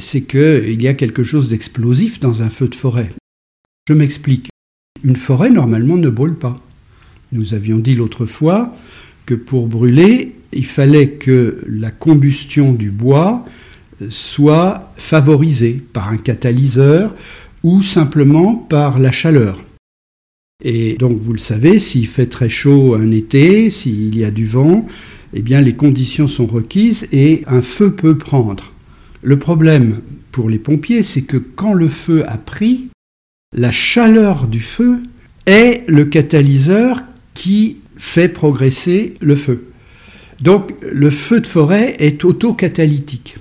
c'est 0.00 0.22
qu'il 0.22 0.82
y 0.82 0.88
a 0.88 0.94
quelque 0.94 1.22
chose 1.22 1.48
d'explosif 1.48 2.20
dans 2.20 2.42
un 2.42 2.50
feu 2.50 2.68
de 2.68 2.74
forêt. 2.74 3.10
Je 3.88 3.94
m'explique. 3.94 4.48
Une 5.04 5.16
forêt, 5.16 5.50
normalement, 5.50 5.96
ne 5.96 6.10
brûle 6.10 6.34
pas. 6.34 6.56
Nous 7.32 7.54
avions 7.54 7.78
dit 7.78 7.94
l'autre 7.94 8.26
fois 8.26 8.74
que 9.26 9.34
pour 9.34 9.66
brûler, 9.66 10.34
il 10.52 10.66
fallait 10.66 11.10
que 11.10 11.62
la 11.66 11.90
combustion 11.90 12.72
du 12.72 12.90
bois 12.90 13.44
soit 14.10 14.92
favorisée 14.96 15.82
par 15.92 16.08
un 16.08 16.16
catalyseur 16.16 17.14
ou 17.62 17.82
simplement 17.82 18.54
par 18.54 18.98
la 18.98 19.12
chaleur. 19.12 19.65
Et 20.64 20.94
donc 20.94 21.18
vous 21.18 21.32
le 21.32 21.38
savez, 21.38 21.78
s'il 21.78 22.06
fait 22.06 22.26
très 22.26 22.48
chaud 22.48 22.94
un 22.94 23.10
été, 23.10 23.70
s'il 23.70 24.16
y 24.16 24.24
a 24.24 24.30
du 24.30 24.46
vent, 24.46 24.86
eh 25.34 25.42
bien 25.42 25.60
les 25.60 25.74
conditions 25.74 26.28
sont 26.28 26.46
requises 26.46 27.06
et 27.12 27.42
un 27.46 27.62
feu 27.62 27.92
peut 27.92 28.16
prendre. 28.16 28.72
Le 29.22 29.38
problème 29.38 30.00
pour 30.32 30.48
les 30.48 30.58
pompiers, 30.58 31.02
c'est 31.02 31.22
que 31.22 31.36
quand 31.36 31.74
le 31.74 31.88
feu 31.88 32.24
a 32.26 32.38
pris, 32.38 32.88
la 33.54 33.70
chaleur 33.70 34.46
du 34.46 34.60
feu 34.60 35.02
est 35.46 35.84
le 35.88 36.04
catalyseur 36.04 37.02
qui 37.34 37.76
fait 37.96 38.28
progresser 38.28 39.14
le 39.20 39.36
feu. 39.36 39.68
Donc 40.40 40.74
le 40.82 41.10
feu 41.10 41.40
de 41.40 41.46
forêt 41.46 41.96
est 41.98 42.24
autocatalytique. 42.24 43.36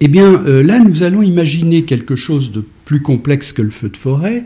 Eh 0.00 0.08
bien 0.08 0.42
euh, 0.46 0.62
là, 0.62 0.78
nous 0.78 1.02
allons 1.02 1.22
imaginer 1.22 1.84
quelque 1.84 2.16
chose 2.16 2.52
de 2.52 2.64
plus 2.84 3.02
complexe 3.02 3.52
que 3.52 3.62
le 3.62 3.70
feu 3.70 3.88
de 3.88 3.96
forêt. 3.96 4.44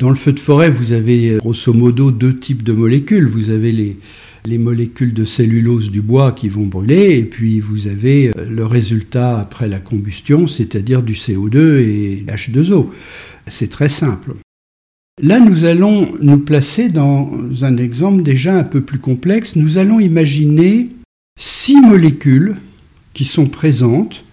Dans 0.00 0.08
le 0.08 0.16
feu 0.16 0.32
de 0.32 0.40
forêt, 0.40 0.70
vous 0.70 0.92
avez 0.92 1.36
grosso 1.40 1.74
modo 1.74 2.10
deux 2.10 2.34
types 2.34 2.62
de 2.62 2.72
molécules. 2.72 3.26
Vous 3.26 3.50
avez 3.50 3.70
les, 3.70 3.98
les 4.46 4.56
molécules 4.56 5.12
de 5.12 5.26
cellulose 5.26 5.90
du 5.90 6.00
bois 6.00 6.32
qui 6.32 6.48
vont 6.48 6.64
brûler, 6.64 7.18
et 7.18 7.24
puis 7.24 7.60
vous 7.60 7.86
avez 7.86 8.28
euh, 8.28 8.48
le 8.48 8.64
résultat 8.64 9.38
après 9.38 9.68
la 9.68 9.78
combustion, 9.78 10.46
c'est-à-dire 10.46 11.02
du 11.02 11.12
CO2 11.12 11.80
et 11.80 12.24
H2O. 12.28 12.86
C'est 13.46 13.68
très 13.68 13.90
simple. 13.90 14.36
Là, 15.22 15.38
nous 15.38 15.64
allons 15.64 16.14
nous 16.22 16.38
placer 16.38 16.88
dans 16.88 17.30
un 17.60 17.76
exemple 17.76 18.22
déjà 18.22 18.58
un 18.58 18.64
peu 18.64 18.80
plus 18.80 19.00
complexe. 19.00 19.54
Nous 19.54 19.76
allons 19.76 20.00
imaginer 20.00 20.88
six 21.38 21.78
molécules 21.78 22.56
qui 23.12 23.26
sont 23.26 23.44
présentes, 23.44 24.24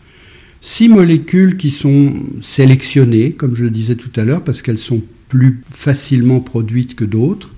six 0.61 0.87
molécules 0.87 1.57
qui 1.57 1.71
sont 1.71 2.13
sélectionnées, 2.41 3.31
comme 3.31 3.53
je 3.53 3.65
le 3.65 3.69
disais 3.69 3.95
tout 3.95 4.17
à 4.17 4.23
l'heure, 4.23 4.45
parce 4.45 4.61
qu'elles 4.61 4.79
sont 4.79 5.01
plus 5.27 5.61
facilement 5.69 6.39
produites 6.39 6.95
que 6.95 7.05
d'autres. 7.05 7.53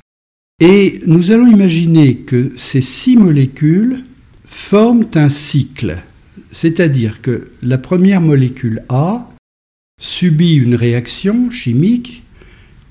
Et 0.59 1.01
nous 1.05 1.31
allons 1.31 1.47
imaginer 1.47 2.15
que 2.15 2.51
ces 2.57 2.81
six 2.81 3.15
molécules 3.15 4.03
forment 4.43 5.07
un 5.15 5.29
cycle, 5.29 5.97
c'est-à-dire 6.51 7.21
que 7.21 7.51
la 7.61 7.77
première 7.77 8.21
molécule 8.21 8.83
A 8.89 9.29
subit 10.01 10.55
une 10.55 10.75
réaction 10.75 11.49
chimique 11.51 12.23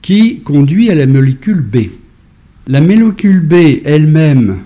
qui 0.03 0.41
conduit 0.41 0.91
à 0.91 0.95
la 0.95 1.07
molécule 1.07 1.61
B. 1.61 1.89
La 2.67 2.81
molécule 2.81 3.41
B 3.41 3.81
elle-même 3.85 4.61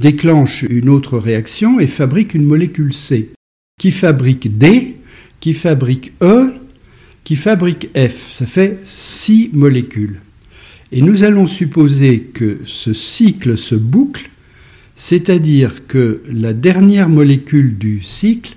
déclenche 0.00 0.62
une 0.62 0.88
autre 0.88 1.18
réaction 1.18 1.78
et 1.78 1.86
fabrique 1.86 2.34
une 2.34 2.46
molécule 2.46 2.94
C, 2.94 3.30
qui 3.78 3.92
fabrique 3.92 4.56
D, 4.58 4.96
qui 5.40 5.52
fabrique 5.52 6.12
E, 6.22 6.54
qui 7.24 7.36
fabrique 7.36 7.88
F. 7.96 8.32
Ça 8.32 8.46
fait 8.46 8.80
six 8.84 9.50
molécules. 9.52 10.20
Et 10.92 11.02
nous 11.02 11.22
allons 11.22 11.46
supposer 11.46 12.20
que 12.20 12.60
ce 12.66 12.92
cycle 12.92 13.56
se 13.56 13.76
boucle, 13.76 14.30
c'est-à-dire 14.96 15.86
que 15.86 16.22
la 16.30 16.52
dernière 16.52 17.08
molécule 17.08 17.78
du 17.78 18.02
cycle 18.02 18.56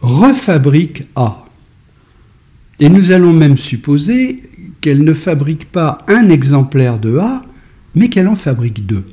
refabrique 0.00 1.04
A. 1.16 1.46
Et 2.80 2.88
nous 2.88 3.10
allons 3.10 3.32
même 3.32 3.56
supposer 3.56 4.42
qu'elle 4.80 5.02
ne 5.02 5.14
fabrique 5.14 5.70
pas 5.70 5.98
un 6.08 6.28
exemplaire 6.30 6.98
de 6.98 7.18
A, 7.18 7.44
mais 7.94 8.08
qu'elle 8.08 8.28
en 8.28 8.36
fabrique 8.36 8.86
deux. 8.86 9.04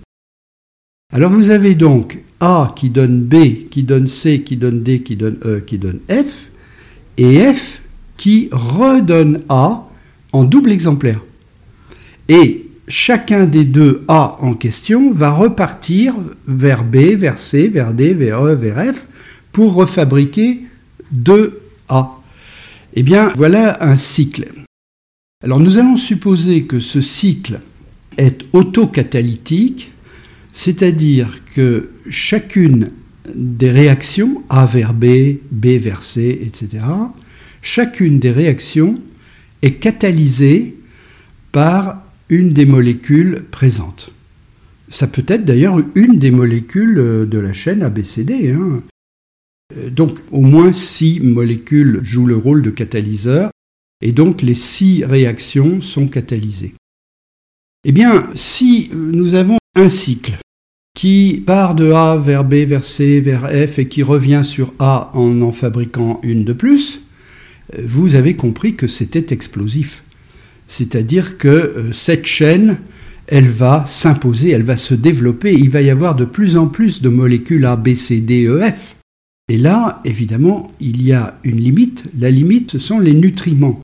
Alors 1.13 1.31
vous 1.31 1.49
avez 1.49 1.75
donc 1.75 2.19
A 2.39 2.73
qui 2.75 2.89
donne 2.89 3.23
B, 3.23 3.67
qui 3.69 3.83
donne 3.83 4.07
C, 4.07 4.41
qui 4.41 4.55
donne 4.55 4.81
D, 4.81 5.01
qui 5.01 5.15
donne 5.15 5.37
E, 5.45 5.59
qui 5.59 5.77
donne 5.77 5.99
F, 6.09 6.49
et 7.17 7.53
F 7.53 7.80
qui 8.21 8.49
redonne 8.51 9.41
A 9.49 9.89
en 10.31 10.43
double 10.43 10.71
exemplaire. 10.71 11.21
Et 12.29 12.67
chacun 12.87 13.47
des 13.47 13.65
deux 13.65 14.03
A 14.07 14.37
en 14.41 14.53
question 14.53 15.11
va 15.11 15.31
repartir 15.31 16.13
vers 16.45 16.83
B, 16.83 17.15
vers 17.15 17.39
C, 17.39 17.67
vers 17.67 17.95
D, 17.95 18.13
vers 18.13 18.45
E, 18.45 18.53
vers 18.53 18.93
F, 18.93 19.07
pour 19.51 19.73
refabriquer 19.73 20.59
deux 21.11 21.61
A. 21.89 22.11
Eh 22.93 23.01
bien, 23.01 23.33
voilà 23.35 23.83
un 23.83 23.95
cycle. 23.95 24.51
Alors 25.43 25.59
nous 25.59 25.79
allons 25.79 25.97
supposer 25.97 26.65
que 26.65 26.79
ce 26.79 27.01
cycle 27.01 27.59
est 28.19 28.45
autocatalytique, 28.53 29.93
c'est-à-dire 30.53 31.39
que 31.55 31.89
chacune 32.11 32.91
des 33.33 33.71
réactions, 33.71 34.43
A 34.47 34.67
vers 34.67 34.93
B, 34.93 35.05
B 35.49 35.65
vers 35.79 36.03
C, 36.03 36.39
etc., 36.43 36.83
chacune 37.61 38.19
des 38.19 38.31
réactions 38.31 39.01
est 39.61 39.75
catalysée 39.75 40.75
par 41.51 42.03
une 42.29 42.53
des 42.53 42.65
molécules 42.65 43.43
présentes. 43.51 44.11
Ça 44.89 45.07
peut 45.07 45.25
être 45.27 45.45
d'ailleurs 45.45 45.79
une 45.95 46.17
des 46.19 46.31
molécules 46.31 46.97
euh, 46.99 47.25
de 47.25 47.37
la 47.37 47.53
chaîne 47.53 47.81
ABCD. 47.81 48.51
Hein. 48.51 48.81
Euh, 49.77 49.89
donc 49.89 50.17
au 50.31 50.41
moins 50.41 50.71
six 50.73 51.19
molécules 51.21 51.99
jouent 52.03 52.27
le 52.27 52.35
rôle 52.35 52.61
de 52.61 52.71
catalyseur, 52.71 53.51
et 54.01 54.11
donc 54.11 54.41
les 54.41 54.55
six 54.55 55.05
réactions 55.05 55.81
sont 55.81 56.07
catalysées. 56.07 56.73
Eh 57.85 57.91
bien, 57.91 58.29
si 58.35 58.91
nous 58.93 59.33
avons 59.33 59.57
un 59.75 59.89
cycle 59.89 60.37
qui 60.93 61.41
part 61.45 61.73
de 61.75 61.91
A 61.91 62.17
vers 62.17 62.43
B, 62.43 62.55
vers 62.65 62.83
C, 62.83 63.21
vers 63.21 63.49
F 63.49 63.79
et 63.79 63.87
qui 63.87 64.03
revient 64.03 64.41
sur 64.43 64.73
A 64.79 65.11
en 65.13 65.41
en 65.41 65.51
fabriquant 65.51 66.19
une 66.23 66.43
de 66.43 66.53
plus, 66.53 67.01
vous 67.85 68.15
avez 68.15 68.35
compris 68.35 68.75
que 68.75 68.87
c'était 68.87 69.33
explosif. 69.33 70.03
C'est-à-dire 70.71 71.37
que 71.37 71.49
euh, 71.49 71.91
cette 71.91 72.25
chaîne, 72.25 72.77
elle 73.27 73.49
va 73.49 73.83
s'imposer, 73.85 74.51
elle 74.51 74.63
va 74.63 74.77
se 74.77 74.93
développer, 74.93 75.53
il 75.53 75.69
va 75.69 75.81
y 75.81 75.89
avoir 75.89 76.15
de 76.15 76.23
plus 76.23 76.55
en 76.55 76.67
plus 76.67 77.01
de 77.01 77.09
molécules 77.09 77.65
A, 77.65 77.75
B, 77.75 77.93
C, 77.93 78.21
D, 78.21 78.45
E, 78.45 78.61
F. 78.61 78.95
Et 79.49 79.57
là, 79.57 80.01
évidemment, 80.05 80.71
il 80.79 81.01
y 81.01 81.11
a 81.11 81.37
une 81.43 81.57
limite. 81.57 82.05
La 82.17 82.31
limite, 82.31 82.71
ce 82.71 82.79
sont 82.79 82.99
les 82.99 83.11
nutriments. 83.11 83.81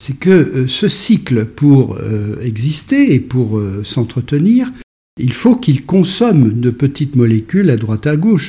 C'est 0.00 0.16
que 0.16 0.30
euh, 0.30 0.68
ce 0.68 0.86
cycle, 0.86 1.44
pour 1.44 1.96
euh, 1.96 2.40
exister 2.44 3.14
et 3.14 3.18
pour 3.18 3.60
s'entretenir, 3.82 4.70
il 5.18 5.32
faut 5.32 5.56
qu'il 5.56 5.84
consomme 5.84 6.60
de 6.60 6.70
petites 6.70 7.16
molécules 7.16 7.70
à 7.70 7.76
droite 7.76 8.06
à 8.06 8.16
gauche. 8.16 8.48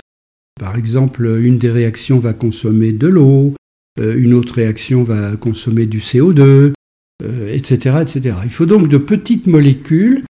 Par 0.59 0.75
exemple, 0.75 1.25
une 1.41 1.57
des 1.57 1.71
réactions 1.71 2.19
va 2.19 2.33
consommer 2.33 2.91
de 2.91 3.07
l'eau, 3.07 3.55
une 3.99 4.33
autre 4.33 4.55
réaction 4.55 5.03
va 5.03 5.35
consommer 5.35 5.85
du 5.85 5.99
CO2, 5.99 6.73
etc., 7.21 7.95
euh, 7.95 8.01
etc. 8.01 8.35
Il 8.43 8.51
faut 8.51 8.65
donc 8.65 8.87
de 8.87 8.97
petites 8.97 9.47
molécules 9.47 10.23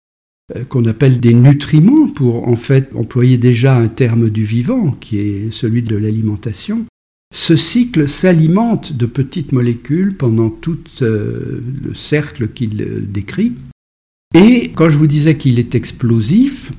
euh, 0.56 0.64
qu'on 0.64 0.84
appelle 0.86 1.20
des 1.20 1.34
nutriments 1.34 2.08
pour 2.08 2.48
en 2.48 2.56
fait 2.56 2.90
employer 2.94 3.38
déjà 3.38 3.76
un 3.76 3.88
terme 3.88 4.30
du 4.30 4.44
vivant 4.44 4.92
qui 4.92 5.18
est 5.18 5.50
celui 5.50 5.82
de 5.82 5.96
l'alimentation. 5.96 6.86
Ce 7.34 7.56
cycle 7.56 8.08
s'alimente 8.08 8.94
de 8.94 9.04
petites 9.04 9.52
molécules 9.52 10.16
pendant 10.16 10.48
tout 10.48 10.78
euh, 11.02 11.62
le 11.84 11.94
cercle 11.94 12.48
qu'il 12.48 13.10
décrit. 13.10 13.52
Et 14.34 14.70
quand 14.74 14.88
je 14.88 14.96
vous 14.96 15.06
disais 15.06 15.36
qu'il 15.36 15.58
est 15.58 15.74
explosif, 15.74 16.72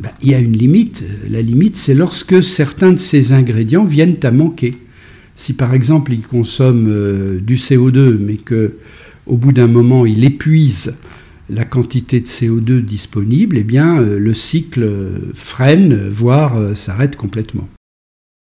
ben, 0.00 0.10
il 0.22 0.30
y 0.30 0.34
a 0.34 0.38
une 0.38 0.56
limite. 0.56 1.04
La 1.28 1.42
limite, 1.42 1.76
c'est 1.76 1.94
lorsque 1.94 2.42
certains 2.42 2.92
de 2.92 2.98
ces 2.98 3.32
ingrédients 3.32 3.84
viennent 3.84 4.18
à 4.22 4.30
manquer. 4.30 4.74
Si 5.42 5.54
par 5.54 5.74
exemple 5.74 6.12
il 6.12 6.22
consomme 6.22 7.40
du 7.40 7.56
CO2, 7.56 8.16
mais 8.16 8.36
que 8.36 8.76
au 9.26 9.36
bout 9.36 9.50
d'un 9.50 9.66
moment, 9.66 10.06
il 10.06 10.24
épuise 10.24 10.94
la 11.50 11.64
quantité 11.64 12.20
de 12.20 12.26
CO2 12.26 12.80
disponible, 12.80 13.58
eh 13.58 13.64
bien, 13.64 14.00
euh, 14.00 14.18
le 14.18 14.34
cycle 14.34 14.88
freine, 15.34 16.08
voire 16.08 16.56
euh, 16.56 16.74
s'arrête 16.74 17.16
complètement. 17.16 17.68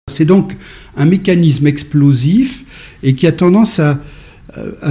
C'est 0.09 0.25
donc 0.25 0.55
un 0.95 1.05
mécanisme 1.05 1.67
explosif 1.67 2.65
et 3.03 3.13
qui 3.13 3.27
a 3.27 3.31
tendance 3.31 3.79
à, 3.79 3.99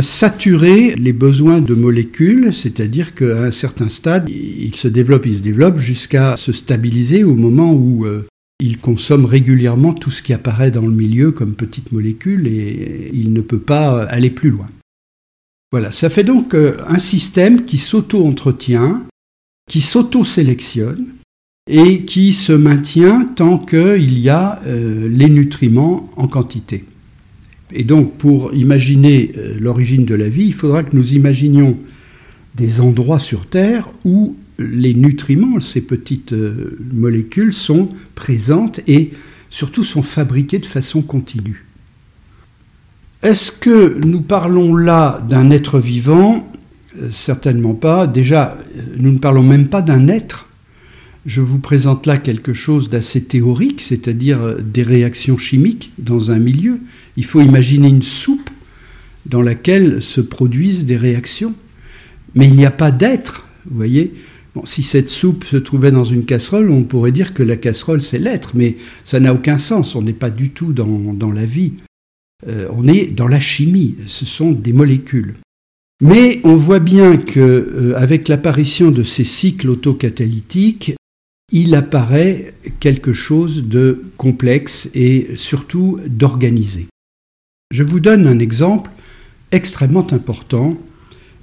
saturer 0.01 0.95
les 0.97 1.15
besoins 1.15 1.61
de 1.61 1.75
molécules, 1.75 2.55
c'est-à-dire 2.55 3.15
qu'à 3.15 3.45
un 3.45 3.51
certain 3.51 3.89
stade, 3.89 4.29
il 4.29 4.77
se 4.77 4.87
développe, 4.87 5.27
il 5.27 5.39
se 5.39 5.43
développe 5.43 5.79
jusqu'à 5.79 6.37
se 6.37 6.53
stabiliser 6.53 7.25
au 7.25 7.35
moment 7.35 7.73
où 7.73 8.05
euh, 8.05 8.27
il 8.61 8.79
consomme 8.79 9.27
régulièrement 9.27 9.93
tout 9.93 10.11
ce 10.11 10.23
qui 10.23 10.33
apparaît 10.33 10.71
dans 10.71 10.87
le 10.87 10.93
milieu 10.93 11.31
comme 11.31 11.55
petites 11.55 11.93
molécules 11.93 12.47
et 12.47 13.11
il 13.13 13.33
ne 13.33 13.41
peut 13.41 13.61
pas 13.61 14.05
aller 14.05 14.31
plus 14.31 14.51
loin. 14.51 14.67
Voilà, 15.73 15.93
ça 15.93 16.09
fait 16.09 16.25
donc 16.25 16.55
euh, 16.55 16.79
un 16.87 16.99
système 16.99 17.65
qui 17.65 17.79
s'auto-entretient, 17.79 19.05
qui 19.69 19.81
s'auto-sélectionne 19.81 21.07
et 21.69 22.05
qui 22.05 22.33
se 22.33 22.53
maintient 22.53 23.25
tant 23.25 23.59
qu'il 23.59 24.19
y 24.19 24.29
a 24.29 24.61
euh, 24.67 25.09
les 25.09 25.29
nutriments 25.29 26.09
en 26.17 26.29
quantité. 26.29 26.85
Et 27.73 27.85
donc 27.85 28.17
pour 28.17 28.55
imaginer 28.55 29.33
euh, 29.37 29.57
l'origine 29.59 30.05
de 30.05 30.15
la 30.15 30.29
vie, 30.29 30.47
il 30.47 30.55
faudra 30.55 30.85
que 30.85 30.95
nous 30.95 31.15
imaginions 31.15 31.77
des 32.55 32.81
endroits 32.81 33.19
sur 33.19 33.47
Terre 33.47 33.89
où 34.05 34.37
les 34.59 34.95
nutriments, 34.95 35.61
ces 35.61 35.81
petites 35.81 36.35
molécules, 36.93 37.53
sont 37.53 37.91
présentes 38.15 38.81
et 38.87 39.11
surtout 39.51 39.85
sont 39.85 40.03
fabriquées 40.03 40.59
de 40.59 40.67
façon 40.67 41.03
continue. 41.03 41.67
Est-ce 43.23 43.51
que 43.51 43.99
nous 44.05 44.21
parlons 44.21 44.77
là 44.77 45.25
d'un 45.29 45.51
être 45.51 45.81
vivant? 45.81 46.49
Euh, 46.99 47.09
Certainement 47.11 47.75
pas. 47.75 48.07
Déjà, 48.07 48.57
euh, 48.77 48.83
nous 48.99 49.13
ne 49.13 49.19
parlons 49.19 49.43
même 49.43 49.69
pas 49.69 49.83
d'un 49.83 50.09
être. 50.09 50.47
Je 51.25 51.41
vous 51.41 51.59
présente 51.59 52.07
là 52.07 52.19
quelque 52.19 52.53
chose 52.53 52.89
d'assez 52.89 53.25
théorique, 53.25 53.81
c'est-à-dire 53.81 54.43
euh, 54.43 54.61
des 54.61 54.83
réactions 54.83 55.39
chimiques 55.39 55.93
dans 55.99 56.31
un 56.31 56.39
milieu. 56.39 56.79
Il 57.17 57.25
faut 57.25 57.41
imaginer 57.41 57.89
une 57.89 58.03
soupe 58.03 58.51
dans 59.25 59.43
laquelle 59.43 60.03
se 60.03 60.21
produisent 60.21 60.85
des 60.85 60.97
réactions. 60.97 61.55
Mais 62.35 62.47
il 62.47 62.55
n'y 62.55 62.67
a 62.67 62.71
pas 62.71 62.91
d'être, 62.91 63.47
vous 63.69 63.77
voyez. 63.77 64.15
Si 64.65 64.83
cette 64.83 65.09
soupe 65.09 65.45
se 65.45 65.57
trouvait 65.57 65.91
dans 65.91 66.05
une 66.05 66.25
casserole, 66.25 66.71
on 66.71 66.85
pourrait 66.85 67.13
dire 67.13 67.35
que 67.35 67.43
la 67.43 67.57
casserole, 67.57 68.03
c'est 68.03 68.19
l'être, 68.19 68.53
mais 68.55 68.77
ça 69.05 69.21
n'a 69.21 69.35
aucun 69.35 69.59
sens, 69.59 69.95
on 69.95 70.03
n'est 70.03 70.13
pas 70.13 70.31
du 70.31 70.51
tout 70.51 70.73
dans, 70.73 71.33
la 71.33 71.45
vie. 71.45 71.75
Euh, 72.47 72.69
on 72.73 72.87
est 72.87 73.07
dans 73.07 73.29
la 73.29 73.41
chimie, 73.41 73.97
ce 74.07 74.25
sont 74.25 74.53
des 74.53 74.73
molécules. 74.73 75.35
Mais 76.03 76.41
on 76.45 76.57
voit 76.57 76.81
bien 76.81 77.17
que 77.17 77.41
euh, 77.41 77.97
avec 77.97 78.29
l'apparition 78.29 78.91
de 78.91 79.03
ces 79.03 79.25
cycles 79.25 79.71
autocatalytiques, 79.71 80.95
il 81.53 81.75
apparaît 81.75 82.55
quelque 82.81 83.13
chose 83.13 83.65
de 83.65 84.03
complexe 84.17 84.91
et 84.95 85.29
surtout 85.37 85.99
d'organisé. 86.07 86.87
Je 87.71 87.83
vous 87.83 88.01
donne 88.01 88.27
un 88.27 88.39
exemple 88.39 88.91
extrêmement 89.53 90.07
important 90.13 90.71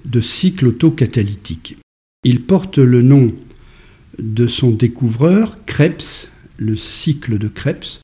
de 0.05 0.22
cycle 0.22 0.67
autocatalytique. 0.67 1.77
Il 2.24 2.42
porte 2.44 2.77
le 2.77 3.01
nom 3.01 3.34
de 4.18 4.48
son 4.48 4.72
découvreur, 4.72 5.58
Krebs, 5.65 6.30
le 6.58 6.77
cycle 6.77 7.38
de 7.38 7.48
Krebs, 7.48 8.00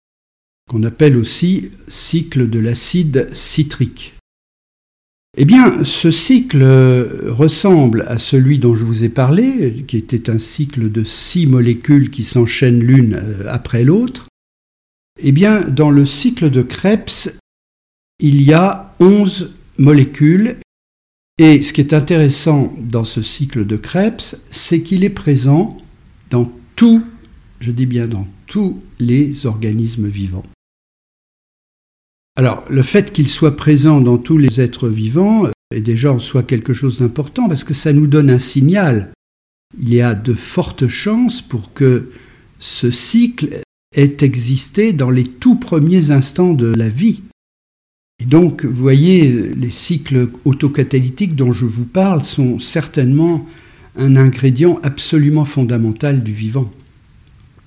qu'on 0.69 0.83
appelle 0.83 1.17
aussi 1.17 1.69
cycle 1.87 2.49
de 2.49 2.59
l'acide 2.59 3.29
citrique. 3.33 4.15
Eh 5.37 5.45
bien, 5.45 5.85
ce 5.85 6.11
cycle 6.11 6.63
ressemble 7.27 8.03
à 8.07 8.17
celui 8.17 8.57
dont 8.59 8.75
je 8.75 8.83
vous 8.83 9.03
ai 9.03 9.09
parlé, 9.09 9.85
qui 9.87 9.95
était 9.97 10.29
un 10.29 10.39
cycle 10.39 10.91
de 10.91 11.03
six 11.03 11.47
molécules 11.47 12.09
qui 12.09 12.23
s'enchaînent 12.23 12.81
l'une 12.81 13.13
euh, 13.13 13.43
après 13.47 13.83
l'autre. 13.83 14.27
Eh 15.21 15.31
bien, 15.31 15.61
dans 15.61 15.91
le 15.91 16.05
cycle 16.05 16.49
de 16.49 16.61
Krebs, 16.61 17.37
il 18.19 18.41
y 18.41 18.53
a 18.53 18.93
onze 18.99 19.53
molécules. 19.77 20.57
Et 21.41 21.63
ce 21.63 21.71
qui 21.71 21.79
est 21.79 21.93
intéressant 21.93 22.73
dans 22.77 23.05
ce 23.05 23.21
cycle 23.21 23.65
de 23.65 23.77
Krebs, 23.77 24.35
c'est 24.51 24.81
qu'il 24.81 25.05
est 25.05 25.09
présent 25.09 25.77
dans 26.29 26.51
tous, 26.75 27.01
je 27.61 27.71
dis 27.71 27.85
bien 27.85 28.07
dans 28.07 28.27
tous 28.45 28.81
les 28.99 29.45
organismes 29.45 30.09
vivants. 30.09 30.45
Alors, 32.35 32.65
le 32.69 32.83
fait 32.83 33.13
qu'il 33.13 33.29
soit 33.29 33.55
présent 33.55 34.01
dans 34.01 34.17
tous 34.17 34.37
les 34.37 34.59
êtres 34.59 34.89
vivants 34.89 35.45
euh, 35.45 35.51
est 35.73 35.79
déjà 35.79 36.11
en 36.11 36.19
soi 36.19 36.43
quelque 36.43 36.73
chose 36.73 36.99
d'important 36.99 37.47
parce 37.47 37.63
que 37.63 37.73
ça 37.73 37.93
nous 37.93 38.07
donne 38.07 38.29
un 38.29 38.39
signal. 38.39 39.13
Il 39.79 39.93
y 39.93 40.01
a 40.01 40.15
de 40.15 40.33
fortes 40.33 40.89
chances 40.89 41.41
pour 41.41 41.73
que 41.73 42.11
ce 42.59 42.91
cycle 42.91 43.61
ait 43.95 44.17
existé 44.21 44.91
dans 44.91 45.09
les 45.09 45.25
tout 45.25 45.55
premiers 45.55 46.11
instants 46.11 46.53
de 46.53 46.67
la 46.67 46.89
vie. 46.89 47.21
Et 48.19 48.25
donc, 48.25 48.65
vous 48.65 48.81
voyez, 48.81 49.53
les 49.55 49.71
cycles 49.71 50.29
autocatalytiques 50.45 51.35
dont 51.35 51.53
je 51.53 51.65
vous 51.65 51.85
parle 51.85 52.23
sont 52.23 52.59
certainement 52.59 53.47
un 53.95 54.15
ingrédient 54.15 54.79
absolument 54.83 55.45
fondamental 55.45 56.23
du 56.23 56.33
vivant. 56.33 56.71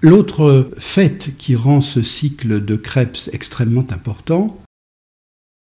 L'autre 0.03 0.71
fait 0.79 1.33
qui 1.39 1.55
rend 1.55 1.81
ce 1.81 2.03
cycle 2.03 2.65
de 2.65 2.77
Krebs 2.77 3.31
extrêmement 3.33 3.87
important, 3.91 4.61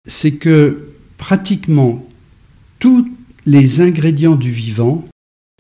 c'est 0.06 0.36
que 0.36 0.88
pratiquement 1.16 2.06
tous 2.78 3.10
les 3.46 3.80
ingrédients 3.80 4.36
du 4.36 4.50
vivant, 4.50 5.06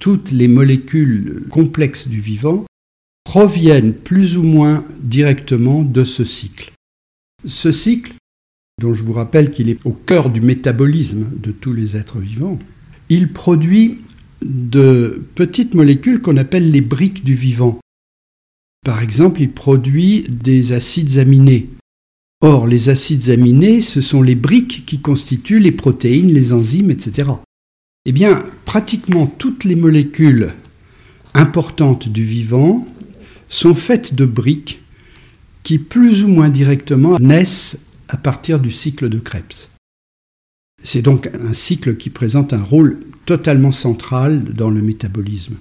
toutes 0.00 0.30
les 0.30 0.48
molécules 0.48 1.44
complexes 1.50 2.06
du 2.06 2.20
vivant, 2.20 2.64
proviennent 3.24 3.92
plus 3.92 4.36
ou 4.36 4.42
moins 4.42 4.84
directement 5.00 5.82
de 5.82 6.04
ce 6.04 6.24
cycle. 6.24 6.72
Ce 7.44 7.72
cycle, 7.72 8.14
dont 8.78 8.94
je 8.94 9.02
vous 9.02 9.12
rappelle 9.12 9.50
qu'il 9.50 9.68
est 9.68 9.78
au 9.84 9.92
cœur 9.92 10.30
du 10.30 10.40
métabolisme 10.40 11.26
de 11.42 11.50
tous 11.50 11.72
les 11.72 11.96
êtres 11.96 12.18
vivants, 12.18 12.58
il 13.08 13.32
produit 13.32 13.98
de 14.42 15.24
petites 15.34 15.74
molécules 15.74 16.20
qu'on 16.20 16.36
appelle 16.36 16.70
les 16.70 16.80
briques 16.80 17.24
du 17.24 17.34
vivant. 17.34 17.78
Par 18.84 19.02
exemple, 19.02 19.42
il 19.42 19.50
produit 19.50 20.26
des 20.28 20.72
acides 20.72 21.18
aminés, 21.18 21.68
Or, 22.40 22.68
les 22.68 22.88
acides 22.88 23.30
aminés, 23.30 23.80
ce 23.80 24.00
sont 24.00 24.22
les 24.22 24.36
briques 24.36 24.84
qui 24.86 25.00
constituent 25.00 25.58
les 25.58 25.72
protéines, 25.72 26.32
les 26.32 26.52
enzymes, 26.52 26.92
etc. 26.92 27.30
Eh 28.04 28.12
bien, 28.12 28.44
pratiquement 28.64 29.26
toutes 29.26 29.64
les 29.64 29.74
molécules 29.74 30.54
importantes 31.34 32.08
du 32.08 32.24
vivant 32.24 32.86
sont 33.48 33.74
faites 33.74 34.14
de 34.14 34.24
briques 34.24 34.80
qui, 35.64 35.78
plus 35.78 36.22
ou 36.22 36.28
moins 36.28 36.48
directement, 36.48 37.18
naissent 37.18 37.80
à 38.08 38.16
partir 38.16 38.58
du 38.58 38.70
cycle 38.70 39.08
de 39.08 39.18
Krebs. 39.18 39.68
C'est 40.82 41.02
donc 41.02 41.28
un 41.40 41.52
cycle 41.52 41.96
qui 41.96 42.10
présente 42.10 42.52
un 42.52 42.62
rôle 42.62 43.00
totalement 43.26 43.72
central 43.72 44.44
dans 44.44 44.70
le 44.70 44.80
métabolisme. 44.80 45.56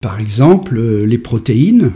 Par 0.00 0.20
exemple, 0.20 0.80
les 0.80 1.18
protéines 1.18 1.92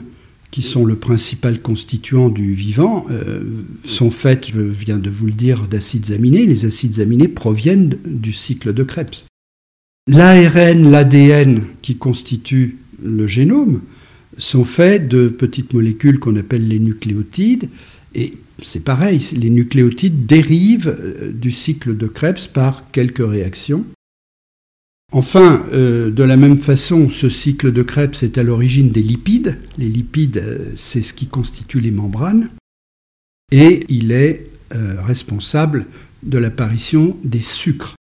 qui 0.52 0.62
sont 0.62 0.84
le 0.84 0.96
principal 0.96 1.60
constituant 1.60 2.28
du 2.28 2.52
vivant, 2.52 3.06
euh, 3.10 3.42
sont 3.86 4.10
faites, 4.10 4.48
je 4.52 4.60
viens 4.60 4.98
de 4.98 5.08
vous 5.08 5.26
le 5.26 5.32
dire, 5.32 5.66
d'acides 5.66 6.12
aminés. 6.12 6.44
Les 6.44 6.66
acides 6.66 7.00
aminés 7.00 7.26
proviennent 7.26 7.96
du 8.04 8.34
cycle 8.34 8.74
de 8.74 8.82
Krebs. 8.82 9.24
L'ARN, 10.06 10.90
l'ADN 10.90 11.64
qui 11.80 11.96
constituent 11.96 12.76
le 13.02 13.26
génome 13.26 13.80
sont 14.36 14.64
faits 14.64 15.08
de 15.08 15.28
petites 15.28 15.72
molécules 15.72 16.18
qu'on 16.18 16.36
appelle 16.36 16.68
les 16.68 16.78
nucléotides. 16.78 17.68
Et 18.14 18.32
c'est 18.62 18.84
pareil, 18.84 19.20
les 19.36 19.50
nucléotides 19.50 20.26
dérivent 20.26 20.96
euh, 20.98 21.32
du 21.32 21.50
cycle 21.50 21.96
de 21.96 22.06
Krebs 22.06 22.46
par 22.52 22.90
quelques 22.90 23.26
réactions. 23.26 23.84
Enfin, 25.12 25.66
euh, 25.72 26.10
de 26.10 26.22
la 26.22 26.36
même 26.36 26.58
façon, 26.58 27.10
ce 27.10 27.28
cycle 27.28 27.72
de 27.72 27.82
Krebs 27.82 28.22
est 28.22 28.38
à 28.38 28.42
l'origine 28.42 28.90
des 28.90 29.02
lipides. 29.02 29.58
Les 29.78 29.88
lipides, 29.88 30.38
euh, 30.38 30.72
c'est 30.76 31.02
ce 31.02 31.12
qui 31.12 31.26
constitue 31.26 31.80
les 31.80 31.90
membranes. 31.90 32.48
Et 33.50 33.84
il 33.88 34.12
est 34.12 34.46
responsable 34.70 35.84
de 36.22 36.38
l'apparition 36.38 37.18
des 37.22 37.42
sucres. 37.42 37.94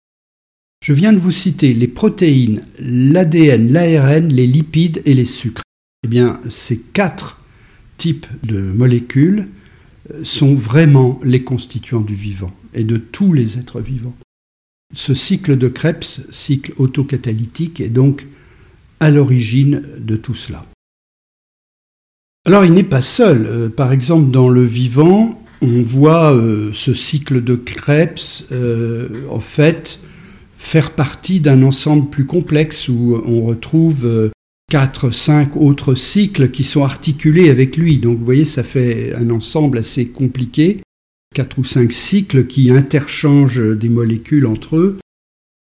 Je 0.86 0.94
viens 0.94 1.12
de 1.12 1.18
vous 1.18 1.32
citer 1.32 1.74
les 1.74 1.88
protéines, 1.88 2.64
l'ADN, 2.78 3.72
l'ARN, 3.72 4.28
les 4.28 4.46
lipides 4.46 5.02
et 5.06 5.16
les 5.16 5.26
sucres. 5.26 5.64
Eh 6.04 6.08
bien, 6.08 6.40
ces 6.48 6.78
quatre 6.78 7.42
types 7.98 8.28
de 8.44 8.62
molécules 8.62 9.48
sont 10.24 10.56
vraiment 10.56 11.20
les 11.24 11.44
constituants 11.44 12.02
du 12.02 12.16
vivant 12.16 12.52
et 12.74 12.84
de 12.84 12.98
tous 12.98 13.34
les 13.34 13.58
êtres 13.60 13.82
vivants. 13.82 14.16
Ce 14.94 15.14
cycle 15.14 15.58
de 15.58 15.68
Krebs, 15.68 16.26
cycle 16.32 16.74
autocatalytique, 16.78 17.80
est 17.80 17.90
donc 17.90 18.28
à 19.00 19.12
l'origine 19.12 19.84
de 20.00 20.16
tout 20.16 20.34
cela. 20.34 20.66
Alors 22.46 22.66
il 22.66 22.74
n'est 22.74 22.84
pas 22.84 23.02
seul. 23.02 23.46
Euh, 23.46 23.70
par 23.70 23.92
exemple, 23.92 24.32
dans 24.32 24.50
le 24.50 24.64
vivant, 24.64 25.40
on 25.62 25.82
voit 25.82 26.34
euh, 26.34 26.72
ce 26.74 26.94
cycle 26.94 27.44
de 27.44 27.56
Krebs, 27.56 28.48
euh, 28.52 29.10
en 29.30 29.40
fait, 29.40 30.00
faire 30.58 30.92
partie 30.92 31.42
d'un 31.42 31.64
ensemble 31.64 32.10
plus 32.10 32.26
complexe 32.26 32.88
où 32.88 33.22
on 33.26 33.44
retrouve 33.44 34.32
quatre, 34.70 35.12
cinq 35.12 35.58
autres 35.58 35.96
cycles 35.96 36.52
qui 36.52 36.64
sont 36.64 36.84
articulés 36.84 37.50
avec 37.50 37.76
lui. 37.76 37.98
Donc 37.98 38.20
vous 38.20 38.26
voyez, 38.26 38.46
ça 38.46 38.64
fait 38.64 39.14
un 39.16 39.30
ensemble 39.32 39.80
assez 39.80 40.08
compliqué, 40.08 40.82
quatre 41.36 41.58
ou 41.58 41.66
cinq 41.66 41.92
cycles 41.92 42.46
qui 42.46 42.70
interchangent 42.70 43.78
des 43.78 43.90
molécules 43.90 44.46
entre 44.46 44.78
eux. 44.78 44.98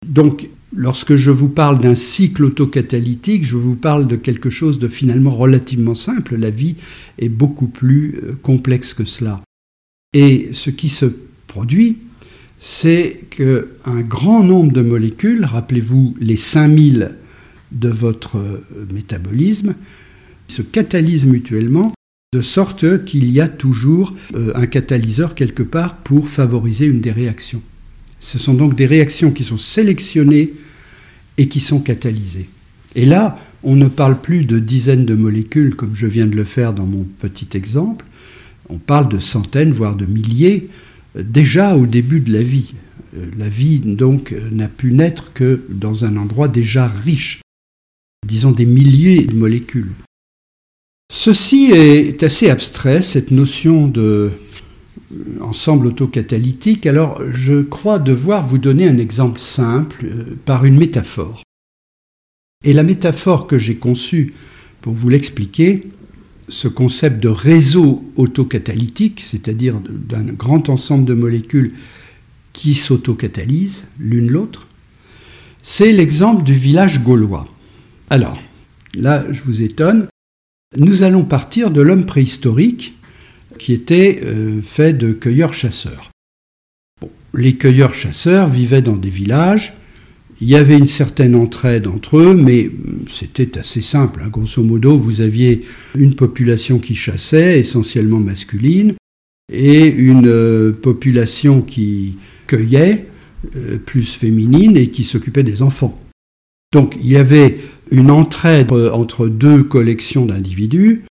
Donc 0.07 0.49
lorsque 0.75 1.17
je 1.17 1.31
vous 1.31 1.49
parle 1.49 1.81
d'un 1.81 1.95
cycle 1.95 2.45
autocatalytique, 2.45 3.45
je 3.45 3.57
vous 3.57 3.77
parle 3.77 4.07
de 4.07 4.17
quelque 4.17 4.51
chose 4.51 4.79
de 4.79 4.89
finalement 4.89 5.35
relativement 5.35 5.95
simple. 5.95 6.37
La 6.37 6.51
vie 6.51 6.77
est 7.19 7.31
beaucoup 7.31 7.69
plus 7.69 8.21
euh, 8.23 8.33
complexe 8.43 8.95
que 8.95 9.05
cela. 9.05 9.41
Et 10.13 10.51
ce 10.53 10.71
qui 10.71 10.89
se 10.89 11.07
produit, 11.47 11.99
c'est 12.59 13.21
qu'un 13.31 14.01
grand 14.01 14.43
nombre 14.43 14.73
de 14.73 14.83
molécules, 14.83 15.45
rappelez-vous 15.45 16.17
les 16.21 16.37
5000 16.37 17.17
de 17.73 17.89
votre 17.89 18.39
euh, 18.39 18.65
métabolisme, 18.93 19.75
se 20.49 20.63
catalysent 20.63 21.27
mutuellement 21.27 21.93
de 22.33 22.43
sorte 22.43 23.05
qu'il 23.05 23.31
y 23.31 23.41
a 23.41 23.49
toujours 23.49 24.15
euh, 24.35 24.53
un 24.55 24.67
catalyseur 24.67 25.35
quelque 25.35 25.63
part 25.63 25.97
pour 25.97 26.29
favoriser 26.29 26.87
une 26.87 27.01
des 27.01 27.11
réactions. 27.11 27.63
Ce 28.21 28.39
sont 28.39 28.55
donc 28.55 28.75
des 28.75 28.87
réactions 28.87 29.31
qui 29.31 29.45
sont 29.45 29.59
sélectionnées 29.59 30.53
et 31.39 31.49
qui 31.49 31.61
sont 31.61 31.81
catalysées. 31.81 32.49
Et 32.95 33.05
là, 33.05 33.39
on 33.63 33.77
ne 33.77 33.89
parle 33.89 34.21
plus 34.21 34.45
de 34.45 34.59
dizaines 34.59 35.05
de 35.05 35.15
molécules 35.15 35.75
comme 35.77 35.95
je 35.95 36.07
viens 36.07 36.27
de 36.27 36.37
le 36.37 36.45
faire 36.45 36.73
dans 36.73 36.87
mon 36.87 37.05
petit 37.05 37.57
exemple, 37.57 38.05
on 38.69 38.79
parle 38.79 39.09
de 39.09 39.19
centaines, 39.19 39.73
voire 39.73 39.95
de 39.95 40.05
milliers, 40.05 40.69
euh, 41.17 41.23
déjà 41.23 41.77
au 41.77 41.87
début 41.87 42.21
de 42.21 42.33
la 42.33 42.43
vie. 42.43 42.75
La 43.39 43.49
vie, 43.49 43.79
donc, 43.79 44.35
n'a 44.53 44.69
pu 44.69 44.93
naître 44.93 45.33
que 45.33 45.63
dans 45.71 46.05
un 46.05 46.19
endroit 46.19 46.47
déjà 46.47 46.87
riche 46.87 47.41
disons 48.27 48.51
des 48.51 48.67
milliers 48.67 49.25
de 49.25 49.35
molécules. 49.35 49.93
Ceci 51.13 51.71
est 51.73 52.23
assez 52.23 52.51
abstrait, 52.51 53.03
cette 53.03 53.31
notion 53.31 53.89
de 53.89 54.31
euh, 55.13 55.41
ensemble 55.41 55.87
autocatalytique, 55.87 56.87
alors 56.87 57.23
je 57.33 57.63
crois 57.63 57.99
devoir 57.99 58.47
vous 58.47 58.59
donner 58.59 58.87
un 58.87 58.99
exemple 58.99 59.41
simple 59.41 60.05
euh, 60.05 60.37
par 60.45 60.67
une 60.67 60.77
métaphore. 60.77 61.43
Et 62.65 62.75
la 62.75 62.83
métaphore 62.83 63.47
que 63.47 63.59
j'ai 63.59 63.77
conçue 63.77 64.35
pour 64.83 64.93
vous 64.93 65.09
l'expliquer, 65.09 65.85
ce 66.49 66.69
concept 66.69 67.23
de 67.23 67.29
réseau 67.29 68.05
autocatalytique, 68.17 69.23
c'est-à-dire 69.25 69.81
d'un 69.81 70.25
grand 70.25 70.69
ensemble 70.69 71.05
de 71.05 71.15
molécules 71.15 71.73
qui 72.53 72.75
s'autocatalysent 72.75 73.85
l'une 73.99 74.31
l'autre, 74.31 74.67
c'est 75.63 75.93
l'exemple 75.93 76.43
du 76.43 76.55
village 76.55 77.03
gaulois. 77.03 77.47
Alors, 78.11 78.43
là, 78.95 79.25
je 79.31 79.43
vous 79.43 79.63
étonne, 79.63 80.09
nous 80.77 81.03
allons 81.03 81.25
partir 81.25 81.71
de 81.71 81.83
l'homme 81.83 82.07
préhistorique 82.07 82.95
qui 83.59 83.73
était 83.73 84.21
euh, 84.23 84.61
fait 84.63 84.93
de 84.93 85.13
cueilleurs-chasseurs. 85.13 86.11
les 87.35 87.57
cueilleurs-chasseurs 87.57 88.49
vivaient 88.49 88.83
dans 88.83 88.97
des 88.97 89.11
villages, 89.11 89.75
il 90.41 90.49
y 90.49 90.57
avait 90.57 90.79
une 90.79 90.87
certaine 90.87 91.35
entraide 91.35 91.87
entre 91.87 92.19
eux, 92.19 92.35
mais 92.35 92.71
c'était 93.11 93.59
assez 93.59 93.83
simple. 93.83 94.23
Hein. 94.25 94.29
Grosso 94.29 94.63
modo, 94.63 94.97
vous 94.97 95.21
aviez 95.21 95.65
une 95.97 96.15
population 96.15 96.79
qui 96.79 96.95
chassait, 96.95 97.59
essentiellement 97.59 98.21
masculine, 98.21 98.95
et 99.53 99.87
une 99.87 100.29
euh, 100.29 100.73
population 100.73 101.61
qui 101.61 102.17
cueillait, 102.47 103.07
euh, 103.57 103.79
plus 103.79 104.15
féminine, 104.15 104.77
et 104.77 104.89
qui 104.89 105.05
s'occupait 105.05 105.43
des 105.43 105.61
enfants. 105.61 106.01
Donc 106.73 106.97
il 107.01 107.09
y 107.09 107.17
avait 107.17 107.59
une 107.91 108.11
entraide 108.11 108.73
entre 108.73 109.29
deux 109.29 109.63
collections 109.63 110.27
d'individus, 110.27 111.05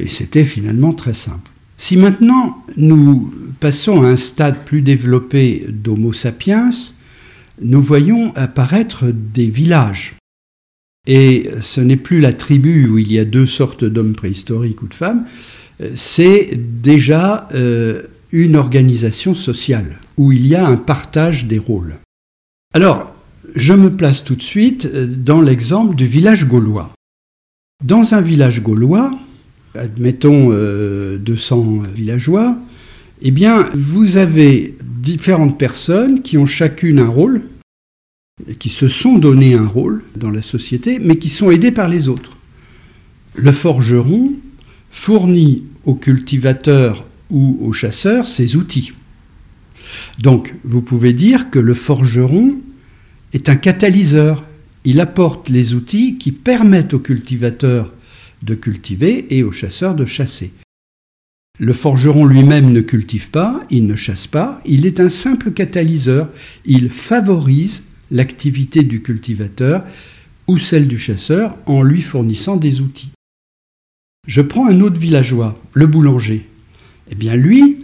et 0.00 0.08
c'était 0.08 0.44
finalement 0.44 0.92
très 0.92 1.14
simple. 1.14 1.50
Si 1.76 1.96
maintenant 1.96 2.64
nous 2.76 3.32
passons 3.60 4.02
à 4.02 4.08
un 4.08 4.16
stade 4.16 4.64
plus 4.64 4.82
développé 4.82 5.66
d'Homo 5.68 6.12
sapiens, 6.12 6.70
nous 7.60 7.82
voyons 7.82 8.34
apparaître 8.36 9.06
des 9.12 9.46
villages. 9.46 10.14
Et 11.06 11.50
ce 11.60 11.80
n'est 11.80 11.98
plus 11.98 12.20
la 12.20 12.32
tribu 12.32 12.88
où 12.88 12.98
il 12.98 13.12
y 13.12 13.18
a 13.18 13.24
deux 13.24 13.46
sortes 13.46 13.84
d'hommes 13.84 14.14
préhistoriques 14.14 14.82
ou 14.82 14.88
de 14.88 14.94
femmes, 14.94 15.26
c'est 15.94 16.52
déjà 16.54 17.48
euh, 17.52 18.02
une 18.32 18.56
organisation 18.56 19.34
sociale 19.34 19.98
où 20.16 20.32
il 20.32 20.46
y 20.46 20.54
a 20.54 20.66
un 20.66 20.76
partage 20.76 21.46
des 21.46 21.58
rôles. 21.58 21.96
Alors, 22.72 23.13
je 23.54 23.72
me 23.72 23.90
place 23.90 24.24
tout 24.24 24.34
de 24.34 24.42
suite 24.42 24.86
euh, 24.86 25.06
dans 25.06 25.40
l'exemple 25.40 25.94
du 25.94 26.06
village 26.06 26.46
gaulois. 26.46 26.92
Dans 27.84 28.14
un 28.14 28.20
village 28.20 28.62
gaulois, 28.62 29.10
admettons 29.74 30.48
200 30.50 30.54
euh, 30.54 31.88
villageois, 31.94 32.56
eh 33.22 33.30
bien, 33.30 33.68
vous 33.74 34.16
avez 34.16 34.76
différentes 34.82 35.58
personnes 35.58 36.22
qui 36.22 36.38
ont 36.38 36.46
chacune 36.46 36.98
un 36.98 37.08
rôle, 37.08 37.42
qui 38.58 38.68
se 38.68 38.88
sont 38.88 39.18
donné 39.18 39.54
un 39.54 39.66
rôle 39.66 40.02
dans 40.16 40.30
la 40.30 40.42
société, 40.42 40.98
mais 40.98 41.16
qui 41.16 41.28
sont 41.28 41.50
aidés 41.50 41.70
par 41.70 41.88
les 41.88 42.08
autres. 42.08 42.36
Le 43.34 43.52
forgeron 43.52 44.32
fournit 44.90 45.64
aux 45.84 45.94
cultivateurs 45.94 47.04
ou 47.30 47.58
aux 47.62 47.72
chasseurs 47.72 48.26
ses 48.26 48.56
outils. 48.56 48.92
Donc, 50.18 50.54
vous 50.64 50.82
pouvez 50.82 51.12
dire 51.12 51.50
que 51.50 51.58
le 51.58 51.74
forgeron 51.74 52.60
est 53.34 53.48
un 53.48 53.56
catalyseur. 53.56 54.44
Il 54.84 55.00
apporte 55.00 55.48
les 55.48 55.74
outils 55.74 56.16
qui 56.16 56.32
permettent 56.32 56.94
aux 56.94 57.00
cultivateurs 57.00 57.92
de 58.42 58.54
cultiver 58.54 59.26
et 59.30 59.42
aux 59.42 59.52
chasseurs 59.52 59.94
de 59.94 60.06
chasser. 60.06 60.52
Le 61.58 61.72
forgeron 61.72 62.24
lui-même 62.24 62.72
ne 62.72 62.80
cultive 62.80 63.30
pas, 63.30 63.64
il 63.70 63.86
ne 63.86 63.96
chasse 63.96 64.26
pas, 64.26 64.60
il 64.64 64.86
est 64.86 65.00
un 65.00 65.08
simple 65.08 65.52
catalyseur. 65.52 66.28
Il 66.64 66.90
favorise 66.90 67.84
l'activité 68.10 68.82
du 68.82 69.02
cultivateur 69.02 69.84
ou 70.46 70.58
celle 70.58 70.88
du 70.88 70.98
chasseur 70.98 71.56
en 71.66 71.82
lui 71.82 72.02
fournissant 72.02 72.56
des 72.56 72.80
outils. 72.80 73.10
Je 74.26 74.42
prends 74.42 74.66
un 74.66 74.80
autre 74.80 75.00
villageois, 75.00 75.60
le 75.72 75.86
boulanger. 75.86 76.46
Eh 77.10 77.14
bien 77.14 77.34
lui, 77.34 77.78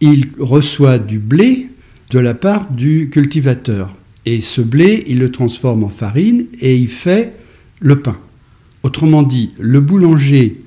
il 0.00 0.28
reçoit 0.38 0.98
du 0.98 1.18
blé 1.18 1.68
de 2.10 2.18
la 2.18 2.34
part 2.34 2.70
du 2.70 3.10
cultivateur. 3.10 3.94
Et 4.24 4.40
ce 4.40 4.60
blé, 4.60 5.04
il 5.08 5.18
le 5.18 5.32
transforme 5.32 5.84
en 5.84 5.88
farine 5.88 6.46
et 6.60 6.76
il 6.76 6.88
fait 6.88 7.34
le 7.80 8.00
pain. 8.00 8.18
Autrement 8.82 9.22
dit, 9.22 9.52
le 9.58 9.80
boulanger 9.80 10.60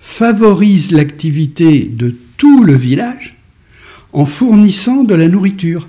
favorise 0.00 0.92
l'activité 0.92 1.82
de 1.84 2.14
tout 2.36 2.64
le 2.64 2.74
village 2.74 3.36
en 4.12 4.26
fournissant 4.26 5.04
de 5.04 5.14
la 5.14 5.28
nourriture. 5.28 5.88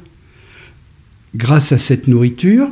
Grâce 1.35 1.71
à 1.71 1.79
cette 1.79 2.07
nourriture, 2.07 2.69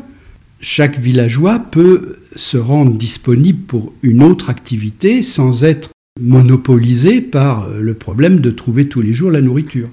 chaque 0.61 0.99
villageois 0.99 1.59
peut 1.59 2.17
se 2.35 2.57
rendre 2.57 2.97
disponible 2.97 3.59
pour 3.59 3.93
une 4.03 4.21
autre 4.21 4.49
activité 4.49 5.23
sans 5.23 5.63
être 5.63 5.91
monopolisé 6.19 7.21
par 7.21 7.69
le 7.69 7.93
problème 7.93 8.41
de 8.41 8.51
trouver 8.51 8.89
tous 8.89 9.01
les 9.01 9.13
jours 9.13 9.31
la 9.31 9.41
nourriture 9.41 9.89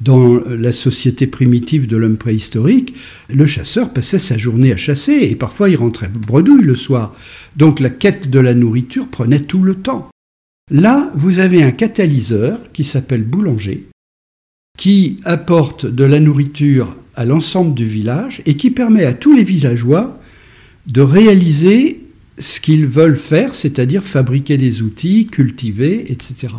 dans 0.00 0.40
la 0.46 0.72
société 0.72 1.26
primitive 1.26 1.86
de 1.86 1.96
l'homme 1.96 2.18
préhistorique, 2.18 2.94
le 3.28 3.46
chasseur 3.46 3.92
passait 3.92 4.18
sa 4.18 4.38
journée 4.38 4.72
à 4.72 4.76
chasser 4.76 5.28
et 5.30 5.34
parfois 5.34 5.68
il 5.68 5.76
rentrait 5.76 6.08
bredouille 6.08 6.64
le 6.64 6.76
soir. 6.76 7.16
Donc 7.56 7.80
la 7.80 7.90
quête 7.90 8.30
de 8.30 8.38
la 8.38 8.54
nourriture 8.54 9.08
prenait 9.08 9.40
tout 9.40 9.62
le 9.62 9.74
temps. 9.74 10.08
Là, 10.70 11.10
vous 11.14 11.38
avez 11.38 11.62
un 11.62 11.70
catalyseur 11.70 12.70
qui 12.72 12.84
s'appelle 12.84 13.24
boulanger, 13.24 13.86
qui 14.78 15.18
apporte 15.24 15.86
de 15.86 16.04
la 16.04 16.20
nourriture 16.20 16.94
à 17.14 17.24
l'ensemble 17.24 17.74
du 17.74 17.86
village 17.86 18.42
et 18.46 18.54
qui 18.54 18.70
permet 18.70 19.04
à 19.04 19.14
tous 19.14 19.34
les 19.34 19.44
villageois 19.44 20.20
de 20.86 21.00
réaliser 21.00 22.02
ce 22.38 22.60
qu'ils 22.60 22.86
veulent 22.86 23.16
faire, 23.16 23.54
c'est-à-dire 23.54 24.04
fabriquer 24.04 24.58
des 24.58 24.82
outils, 24.82 25.26
cultiver, 25.26 26.12
etc. 26.12 26.54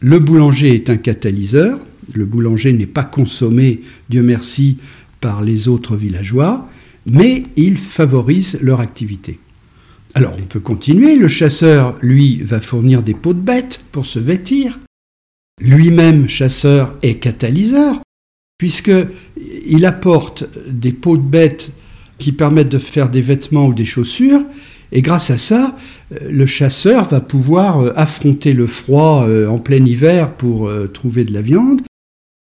Le 0.00 0.18
boulanger 0.18 0.74
est 0.74 0.88
un 0.88 0.96
catalyseur, 0.96 1.78
le 2.12 2.24
boulanger 2.24 2.72
n'est 2.72 2.86
pas 2.86 3.04
consommé, 3.04 3.82
Dieu 4.08 4.22
merci, 4.22 4.78
par 5.20 5.42
les 5.42 5.68
autres 5.68 5.96
villageois, 5.96 6.68
mais 7.06 7.44
il 7.56 7.76
favorise 7.76 8.58
leur 8.60 8.80
activité. 8.80 9.38
Alors 10.14 10.34
on 10.38 10.46
peut 10.46 10.60
continuer, 10.60 11.16
le 11.16 11.28
chasseur, 11.28 11.96
lui, 12.00 12.38
va 12.42 12.60
fournir 12.60 13.02
des 13.02 13.14
peaux 13.14 13.34
de 13.34 13.40
bêtes 13.40 13.80
pour 13.92 14.06
se 14.06 14.18
vêtir. 14.18 14.78
Lui-même, 15.60 16.28
chasseur, 16.28 16.94
est 17.02 17.16
catalyseur, 17.16 18.00
puisqu'il 18.58 19.84
apporte 19.84 20.44
des 20.68 20.92
peaux 20.92 21.16
de 21.16 21.22
bêtes 21.22 21.72
qui 22.18 22.32
permettent 22.32 22.70
de 22.70 22.78
faire 22.78 23.10
des 23.10 23.20
vêtements 23.20 23.66
ou 23.66 23.74
des 23.74 23.84
chaussures, 23.84 24.42
et 24.92 25.02
grâce 25.02 25.30
à 25.30 25.38
ça, 25.38 25.76
le 26.26 26.46
chasseur 26.46 27.08
va 27.08 27.20
pouvoir 27.20 27.92
affronter 27.96 28.52
le 28.52 28.66
froid 28.66 29.26
euh, 29.26 29.48
en 29.48 29.58
plein 29.58 29.84
hiver 29.84 30.32
pour 30.32 30.68
euh, 30.68 30.86
trouver 30.86 31.24
de 31.24 31.32
la 31.32 31.42
viande, 31.42 31.82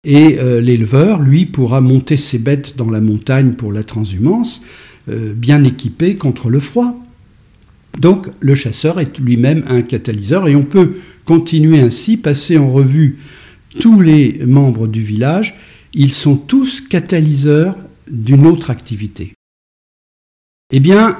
Et 0.05 0.37
euh, 0.39 0.61
l'éleveur, 0.61 1.19
lui, 1.19 1.45
pourra 1.45 1.81
monter 1.81 2.15
ses 2.15 2.37
bêtes 2.37 2.77
dans 2.77 2.91
la 2.91 3.01
montagne 3.01 3.53
pour 3.53 3.73
la 3.73 3.83
transhumance, 3.83 4.61
euh, 5.09 5.33
bien 5.33 5.63
équipé 5.63 6.15
contre 6.15 6.49
le 6.49 6.59
froid. 6.59 6.95
Donc 7.99 8.27
le 8.39 8.55
chasseur 8.55 8.99
est 8.99 9.17
lui-même 9.19 9.63
un 9.67 9.81
catalyseur 9.81 10.47
et 10.47 10.55
on 10.55 10.63
peut 10.63 10.97
continuer 11.25 11.79
ainsi, 11.79 12.17
passer 12.17 12.57
en 12.57 12.71
revue 12.71 13.17
tous 13.79 13.99
les 13.99 14.45
membres 14.45 14.87
du 14.87 15.01
village. 15.01 15.55
Ils 15.93 16.11
sont 16.11 16.35
tous 16.35 16.81
catalyseurs 16.81 17.75
d'une 18.09 18.45
autre 18.45 18.69
activité. 18.69 19.33
Eh 20.71 20.79
bien, 20.79 21.17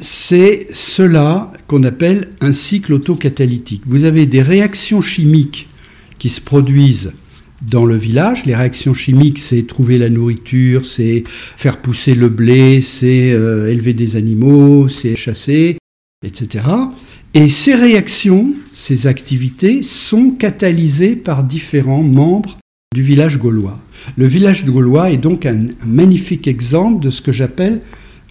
c'est 0.00 0.66
cela 0.72 1.52
qu'on 1.66 1.84
appelle 1.84 2.28
un 2.40 2.52
cycle 2.52 2.92
autocatalytique. 2.92 3.82
Vous 3.86 4.04
avez 4.04 4.26
des 4.26 4.42
réactions 4.42 5.00
chimiques 5.00 5.68
qui 6.18 6.28
se 6.28 6.40
produisent 6.40 7.12
dans 7.62 7.84
le 7.84 7.96
village. 7.96 8.46
Les 8.46 8.54
réactions 8.54 8.94
chimiques, 8.94 9.38
c'est 9.38 9.66
trouver 9.66 9.98
la 9.98 10.08
nourriture, 10.08 10.84
c'est 10.84 11.24
faire 11.28 11.78
pousser 11.78 12.14
le 12.14 12.28
blé, 12.28 12.80
c'est 12.80 13.32
euh, 13.32 13.70
élever 13.70 13.92
des 13.92 14.16
animaux, 14.16 14.88
c'est 14.88 15.16
chasser, 15.16 15.78
etc. 16.24 16.64
Et 17.34 17.48
ces 17.50 17.74
réactions, 17.74 18.54
ces 18.72 19.06
activités 19.06 19.82
sont 19.82 20.30
catalysées 20.30 21.16
par 21.16 21.44
différents 21.44 22.02
membres 22.02 22.58
du 22.94 23.02
village 23.02 23.38
gaulois. 23.38 23.78
Le 24.16 24.26
village 24.26 24.64
gaulois 24.64 25.10
est 25.10 25.18
donc 25.18 25.44
un 25.44 25.58
magnifique 25.84 26.48
exemple 26.48 27.04
de 27.04 27.10
ce 27.10 27.20
que 27.20 27.32
j'appelle 27.32 27.80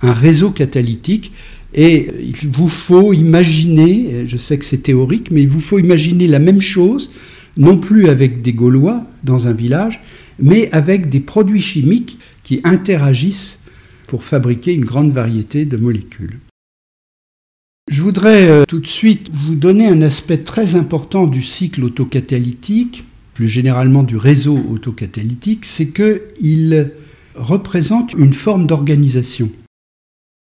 un 0.01 0.13
réseau 0.13 0.51
catalytique. 0.51 1.31
Et 1.73 2.07
il 2.21 2.47
vous 2.49 2.69
faut 2.69 3.13
imaginer, 3.13 4.25
je 4.27 4.37
sais 4.37 4.57
que 4.57 4.65
c'est 4.65 4.77
théorique, 4.77 5.31
mais 5.31 5.41
il 5.41 5.47
vous 5.47 5.59
faut 5.59 5.79
imaginer 5.79 6.27
la 6.27 6.39
même 6.39 6.61
chose, 6.61 7.11
non 7.57 7.77
plus 7.77 8.07
avec 8.07 8.41
des 8.41 8.53
Gaulois 8.53 9.05
dans 9.23 9.47
un 9.47 9.53
village, 9.53 9.99
mais 10.39 10.69
avec 10.71 11.09
des 11.09 11.19
produits 11.19 11.61
chimiques 11.61 12.17
qui 12.43 12.61
interagissent 12.63 13.59
pour 14.07 14.23
fabriquer 14.23 14.73
une 14.73 14.85
grande 14.85 15.11
variété 15.11 15.65
de 15.65 15.77
molécules. 15.77 16.39
Je 17.89 18.01
voudrais 18.01 18.47
euh, 18.47 18.63
tout 18.67 18.79
de 18.79 18.87
suite 18.87 19.29
vous 19.31 19.55
donner 19.55 19.87
un 19.87 20.01
aspect 20.01 20.39
très 20.39 20.75
important 20.75 21.25
du 21.25 21.41
cycle 21.41 21.83
autocatalytique, 21.83 23.05
plus 23.33 23.47
généralement 23.47 24.03
du 24.03 24.17
réseau 24.17 24.57
autocatalytique, 24.57 25.65
c'est 25.65 25.87
qu'il 25.87 26.91
représente 27.35 28.13
une 28.13 28.33
forme 28.33 28.67
d'organisation. 28.67 29.49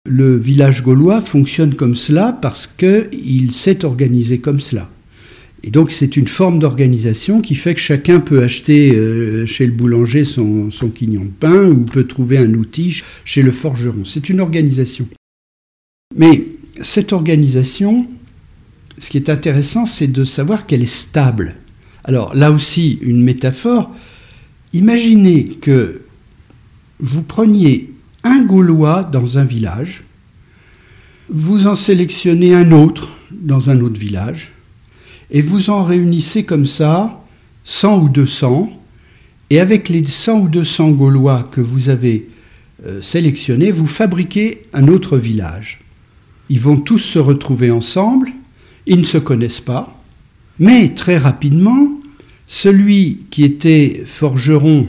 Le 0.08 0.36
village 0.36 0.82
gaulois 0.82 1.20
fonctionne 1.20 1.74
comme 1.74 1.96
cela 1.96 2.32
parce 2.32 2.66
qu'il 2.66 3.52
s'est 3.52 3.84
organisé 3.84 4.38
comme 4.38 4.60
cela. 4.60 4.88
Et 5.62 5.70
donc 5.70 5.90
c'est 5.90 6.16
une 6.16 6.28
forme 6.28 6.58
d'organisation 6.58 7.40
qui 7.40 7.54
fait 7.54 7.74
que 7.74 7.80
chacun 7.80 8.20
peut 8.20 8.42
acheter 8.42 8.94
euh, 8.94 9.46
chez 9.46 9.66
le 9.66 9.72
boulanger 9.72 10.24
son, 10.24 10.70
son 10.70 10.90
quignon 10.90 11.24
de 11.24 11.30
pain 11.30 11.66
ou 11.66 11.84
peut 11.84 12.06
trouver 12.06 12.38
un 12.38 12.54
outil 12.54 13.02
chez 13.24 13.42
le 13.42 13.52
forgeron. 13.52 14.04
C'est 14.04 14.28
une 14.28 14.40
organisation. 14.40 15.08
Mais 16.14 16.46
cette 16.80 17.12
organisation, 17.12 18.06
ce 18.98 19.10
qui 19.10 19.16
est 19.16 19.30
intéressant, 19.30 19.86
c'est 19.86 20.06
de 20.06 20.24
savoir 20.24 20.66
qu'elle 20.66 20.82
est 20.82 20.86
stable. 20.86 21.54
Alors 22.04 22.34
là 22.34 22.52
aussi, 22.52 22.98
une 23.02 23.22
métaphore. 23.22 23.90
Imaginez 24.72 25.44
que 25.60 26.02
vous 27.00 27.22
preniez 27.22 27.90
un 28.24 28.44
Gaulois 28.44 29.02
dans 29.02 29.38
un 29.38 29.44
village, 29.44 30.04
vous 31.28 31.66
en 31.66 31.74
sélectionnez 31.74 32.54
un 32.54 32.72
autre 32.72 33.12
dans 33.32 33.70
un 33.70 33.80
autre 33.80 33.98
village, 33.98 34.52
et 35.30 35.42
vous 35.42 35.70
en 35.70 35.84
réunissez 35.84 36.44
comme 36.44 36.66
ça 36.66 37.22
100 37.64 38.02
ou 38.02 38.08
200, 38.08 38.70
et 39.50 39.60
avec 39.60 39.88
les 39.88 40.06
100 40.06 40.40
ou 40.40 40.48
200 40.48 40.90
Gaulois 40.90 41.48
que 41.50 41.60
vous 41.60 41.88
avez 41.88 42.28
euh, 42.86 43.02
sélectionnés, 43.02 43.70
vous 43.70 43.86
fabriquez 43.86 44.62
un 44.72 44.88
autre 44.88 45.16
village. 45.18 45.80
Ils 46.48 46.60
vont 46.60 46.76
tous 46.76 46.98
se 46.98 47.18
retrouver 47.18 47.70
ensemble, 47.70 48.30
ils 48.86 49.00
ne 49.00 49.04
se 49.04 49.18
connaissent 49.18 49.60
pas, 49.60 50.00
mais 50.58 50.90
très 50.94 51.18
rapidement, 51.18 51.88
celui 52.46 53.22
qui 53.30 53.44
était 53.44 54.04
forgeron 54.06 54.88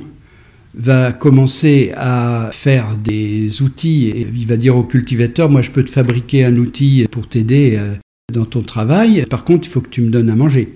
va 0.76 1.12
commencer 1.12 1.92
à 1.98 2.52
faire 2.54 2.96
des 2.98 3.64
outils 3.64 4.10
et 4.10 4.28
il 4.32 4.46
va 4.46 4.58
dire 4.58 4.78
au 4.78 4.84
cultivateur, 4.84 5.50
moi 5.50 5.64
je 5.64 5.72
peux 5.72 5.84
te 5.84 5.90
fabriquer 5.90 6.46
un 6.46 6.56
outil 6.58 7.08
pour 7.10 7.28
t'aider 7.28 7.76
euh, 7.78 7.96
dans 8.34 8.46
ton 8.46 8.62
travail, 8.62 9.26
par 9.30 9.46
contre 9.46 9.68
il 9.68 9.72
faut 9.72 9.82
que 9.82 9.90
tu 9.90 10.02
me 10.02 10.10
donnes 10.10 10.30
à 10.30 10.36
manger. 10.36 10.76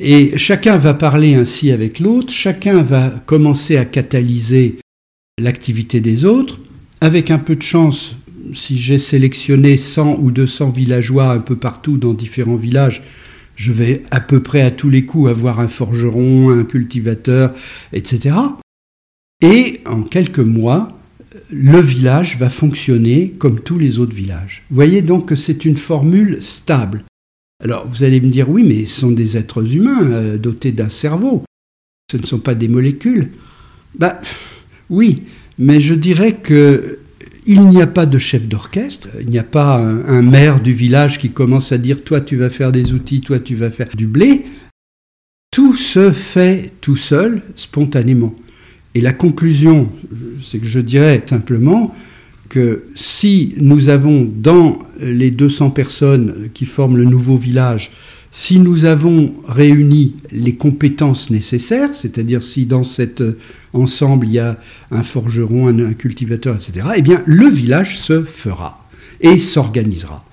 Et 0.00 0.38
chacun 0.38 0.78
va 0.78 0.94
parler 0.94 1.34
ainsi 1.34 1.72
avec 1.72 1.98
l'autre, 1.98 2.32
chacun 2.32 2.82
va 2.82 3.10
commencer 3.26 3.76
à 3.76 3.84
catalyser 3.84 4.78
l'activité 5.40 6.00
des 6.00 6.24
autres. 6.24 6.60
Avec 7.00 7.30
un 7.30 7.38
peu 7.38 7.56
de 7.56 7.62
chance, 7.62 8.14
si 8.54 8.78
j'ai 8.78 8.98
sélectionné 8.98 9.76
100 9.76 10.18
ou 10.20 10.30
200 10.30 10.70
villageois 10.70 11.32
un 11.32 11.40
peu 11.40 11.56
partout 11.56 11.96
dans 11.96 12.14
différents 12.14 12.56
villages, 12.56 13.02
je 13.56 13.72
vais 13.72 14.04
à 14.12 14.20
peu 14.20 14.40
près 14.40 14.60
à 14.62 14.70
tous 14.70 14.88
les 14.88 15.04
coups 15.04 15.30
avoir 15.30 15.58
un 15.58 15.68
forgeron, 15.68 16.50
un 16.50 16.64
cultivateur, 16.64 17.54
etc. 17.92 18.36
Et 19.42 19.80
en 19.84 20.02
quelques 20.02 20.38
mois, 20.38 20.97
le 21.50 21.80
village 21.80 22.36
va 22.38 22.50
fonctionner 22.50 23.34
comme 23.38 23.60
tous 23.60 23.78
les 23.78 23.98
autres 23.98 24.14
villages. 24.14 24.64
Vous 24.70 24.76
voyez 24.76 25.02
donc 25.02 25.26
que 25.26 25.36
c'est 25.36 25.64
une 25.64 25.76
formule 25.76 26.38
stable. 26.40 27.04
Alors 27.62 27.86
vous 27.88 28.04
allez 28.04 28.20
me 28.20 28.28
dire, 28.28 28.48
oui, 28.48 28.62
mais 28.62 28.84
ce 28.84 29.00
sont 29.00 29.10
des 29.10 29.36
êtres 29.36 29.74
humains 29.74 30.02
euh, 30.04 30.36
dotés 30.36 30.72
d'un 30.72 30.88
cerveau. 30.88 31.44
Ce 32.10 32.16
ne 32.16 32.26
sont 32.26 32.38
pas 32.38 32.54
des 32.54 32.68
molécules. 32.68 33.30
Bah 33.94 34.20
oui, 34.90 35.24
mais 35.58 35.80
je 35.80 35.94
dirais 35.94 36.34
que 36.34 37.00
il 37.46 37.66
n'y 37.68 37.80
a 37.80 37.86
pas 37.86 38.04
de 38.04 38.18
chef 38.18 38.46
d'orchestre, 38.46 39.08
il 39.20 39.30
n'y 39.30 39.38
a 39.38 39.44
pas 39.44 39.76
un, 39.76 40.04
un, 40.04 40.22
maire 40.22 40.60
du 40.60 40.74
village 40.74 41.18
qui 41.18 41.30
commence 41.30 41.72
à 41.72 41.78
dire 41.78 42.04
toi 42.04 42.20
tu 42.20 42.36
vas 42.36 42.50
faire 42.50 42.72
des 42.72 42.92
outils, 42.92 43.22
toi 43.22 43.38
tu 43.40 43.56
vas 43.56 43.70
faire 43.70 43.88
du 43.96 44.06
blé. 44.06 44.44
Tout 45.50 45.74
se 45.74 46.12
fait 46.12 46.72
tout 46.82 46.96
seul, 46.96 47.42
spontanément. 47.56 48.34
Et 48.94 49.00
la 49.00 49.12
conclusion, 49.12 49.90
c'est 50.42 50.58
que 50.58 50.66
je 50.66 50.80
dirais 50.80 51.22
simplement 51.26 51.94
que 52.48 52.84
si 52.94 53.54
nous 53.58 53.88
avons 53.88 54.24
dans 54.24 54.78
les 55.00 55.30
200 55.30 55.70
personnes 55.70 56.48
qui 56.54 56.64
forment 56.64 56.96
le 56.96 57.04
nouveau 57.04 57.36
village, 57.36 57.92
si 58.30 58.58
nous 58.58 58.84
avons 58.84 59.34
réuni 59.46 60.16
les 60.30 60.54
compétences 60.54 61.30
nécessaires, 61.30 61.90
c'est-à-dire 61.94 62.42
si 62.42 62.66
dans 62.66 62.84
cet 62.84 63.22
ensemble 63.72 64.26
il 64.26 64.32
y 64.34 64.38
a 64.38 64.58
un 64.90 65.02
forgeron, 65.02 65.68
un, 65.68 65.92
cultivateur, 65.94 66.56
etc., 66.56 66.86
eh 66.96 67.02
bien 67.02 67.22
le 67.26 67.48
village 67.48 67.98
se 67.98 68.22
fera 68.22 68.86
et 69.20 69.38
s'organisera. 69.38 70.24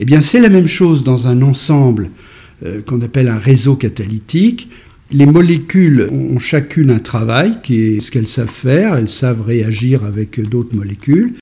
Eh 0.00 0.04
bien 0.04 0.20
c'est 0.20 0.40
la 0.40 0.48
même 0.48 0.66
chose 0.66 1.04
dans 1.04 1.28
un 1.28 1.42
ensemble 1.42 2.10
euh, 2.64 2.80
qu'on 2.82 3.00
appelle 3.00 3.28
un 3.28 3.38
réseau 3.38 3.76
catalytique. 3.76 4.68
Les 5.12 5.26
molécules 5.26 6.08
ont 6.10 6.38
chacune 6.38 6.90
un 6.90 6.98
travail 6.98 7.58
qui 7.62 7.80
est 7.80 8.00
ce 8.00 8.10
qu'elles 8.10 8.28
savent 8.28 8.48
faire, 8.48 8.96
elles 8.96 9.10
savent 9.10 9.42
réagir 9.42 10.06
avec 10.06 10.40
d'autres 10.40 10.74
molécules, 10.74 11.34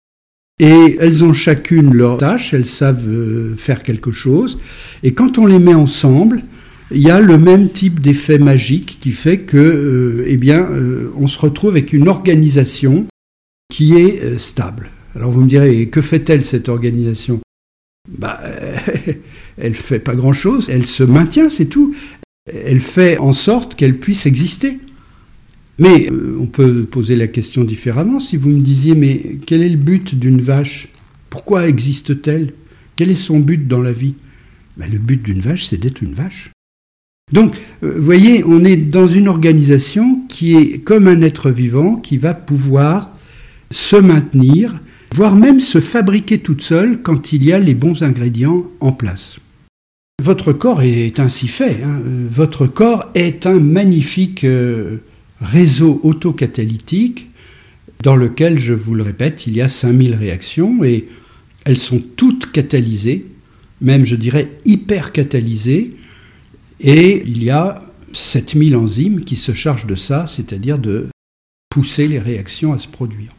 et 0.58 0.96
elles 0.98 1.22
ont 1.22 1.32
chacune 1.32 1.94
leur 1.94 2.18
tâche, 2.18 2.52
elles 2.52 2.66
savent 2.66 3.08
euh, 3.08 3.54
faire 3.54 3.84
quelque 3.84 4.10
chose, 4.10 4.58
et 5.04 5.14
quand 5.14 5.38
on 5.38 5.46
les 5.46 5.60
met 5.60 5.74
ensemble, 5.74 6.42
il 6.90 7.00
y 7.00 7.10
a 7.10 7.20
le 7.20 7.38
même 7.38 7.70
type 7.70 8.00
d'effet 8.00 8.38
magique 8.38 8.98
qui 9.00 9.12
fait 9.12 9.38
que, 9.38 9.56
euh, 9.56 10.24
eh 10.26 10.36
bien, 10.36 10.68
euh, 10.72 11.12
on 11.16 11.28
se 11.28 11.38
retrouve 11.38 11.70
avec 11.70 11.92
une 11.92 12.08
organisation 12.08 13.06
qui 13.72 13.94
est 13.94 14.36
stable. 14.40 14.90
Alors 15.14 15.30
vous 15.30 15.42
me 15.42 15.48
direz, 15.48 15.86
que 15.86 16.00
fait-elle 16.00 16.42
cette 16.42 16.68
organisation? 16.68 17.38
Bah, 18.08 18.40
elle 19.58 19.74
fait 19.74 20.00
pas 20.00 20.16
grand-chose, 20.16 20.68
elle 20.68 20.86
se 20.86 21.04
maintient, 21.04 21.48
c'est 21.48 21.66
tout 21.66 21.94
elle 22.46 22.80
fait 22.80 23.18
en 23.18 23.32
sorte 23.32 23.74
qu'elle 23.74 23.98
puisse 23.98 24.26
exister. 24.26 24.78
Mais 25.78 26.10
euh, 26.10 26.36
on 26.38 26.46
peut 26.46 26.84
poser 26.84 27.16
la 27.16 27.26
question 27.26 27.64
différemment. 27.64 28.20
Si 28.20 28.36
vous 28.36 28.50
me 28.50 28.60
disiez, 28.60 28.94
mais 28.94 29.38
quel 29.46 29.62
est 29.62 29.68
le 29.68 29.76
but 29.76 30.14
d'une 30.14 30.42
vache? 30.42 30.88
Pourquoi 31.30 31.68
existe-t-elle? 31.68 32.52
Quel 32.96 33.10
est 33.10 33.14
son 33.14 33.40
but 33.40 33.66
dans 33.66 33.80
la 33.80 33.92
vie? 33.92 34.14
Ben, 34.76 34.90
Le 34.90 34.98
but 34.98 35.22
d'une 35.22 35.40
vache, 35.40 35.66
c'est 35.66 35.80
d'être 35.80 36.02
une 36.02 36.12
vache. 36.12 36.50
Donc, 37.32 37.56
euh, 37.82 37.94
vous 37.96 38.04
voyez, 38.04 38.44
on 38.44 38.64
est 38.64 38.76
dans 38.76 39.06
une 39.06 39.28
organisation 39.28 40.20
qui 40.28 40.56
est 40.56 40.78
comme 40.78 41.08
un 41.08 41.22
être 41.22 41.50
vivant 41.50 41.96
qui 41.96 42.18
va 42.18 42.34
pouvoir 42.34 43.16
se 43.70 43.96
maintenir, 43.96 44.80
voire 45.14 45.36
même 45.36 45.60
se 45.60 45.80
fabriquer 45.80 46.40
toute 46.40 46.62
seule 46.62 47.00
quand 47.02 47.32
il 47.32 47.44
y 47.44 47.52
a 47.52 47.58
les 47.58 47.74
bons 47.74 48.02
ingrédients 48.02 48.66
en 48.80 48.92
place. 48.92 49.38
Votre 50.20 50.52
corps 50.52 50.82
est 50.82 51.18
ainsi 51.18 51.48
fait. 51.48 51.82
Hein. 51.82 51.98
Votre 52.04 52.66
corps 52.66 53.10
est 53.14 53.46
un 53.46 53.58
magnifique 53.58 54.44
euh, 54.44 54.98
réseau 55.40 55.98
autocatalytique 56.02 57.30
dans 58.02 58.16
lequel, 58.16 58.58
je 58.58 58.74
vous 58.74 58.94
le 58.94 59.02
répète, 59.02 59.46
il 59.46 59.56
y 59.56 59.62
a 59.62 59.68
5000 59.70 60.14
réactions 60.14 60.84
et 60.84 61.08
elles 61.64 61.78
sont 61.78 62.02
toutes 62.16 62.52
catalysées, 62.52 63.26
même 63.80 64.04
je 64.04 64.14
dirais 64.14 64.50
hyper 64.66 65.12
catalysées, 65.12 65.92
et 66.80 67.22
il 67.24 67.42
y 67.42 67.48
a 67.48 67.82
7000 68.12 68.76
enzymes 68.76 69.20
qui 69.22 69.36
se 69.36 69.54
chargent 69.54 69.86
de 69.86 69.94
ça, 69.94 70.26
c'est-à-dire 70.26 70.78
de 70.78 71.08
pousser 71.70 72.08
les 72.08 72.18
réactions 72.18 72.74
à 72.74 72.78
se 72.78 72.88
produire. 72.88 73.32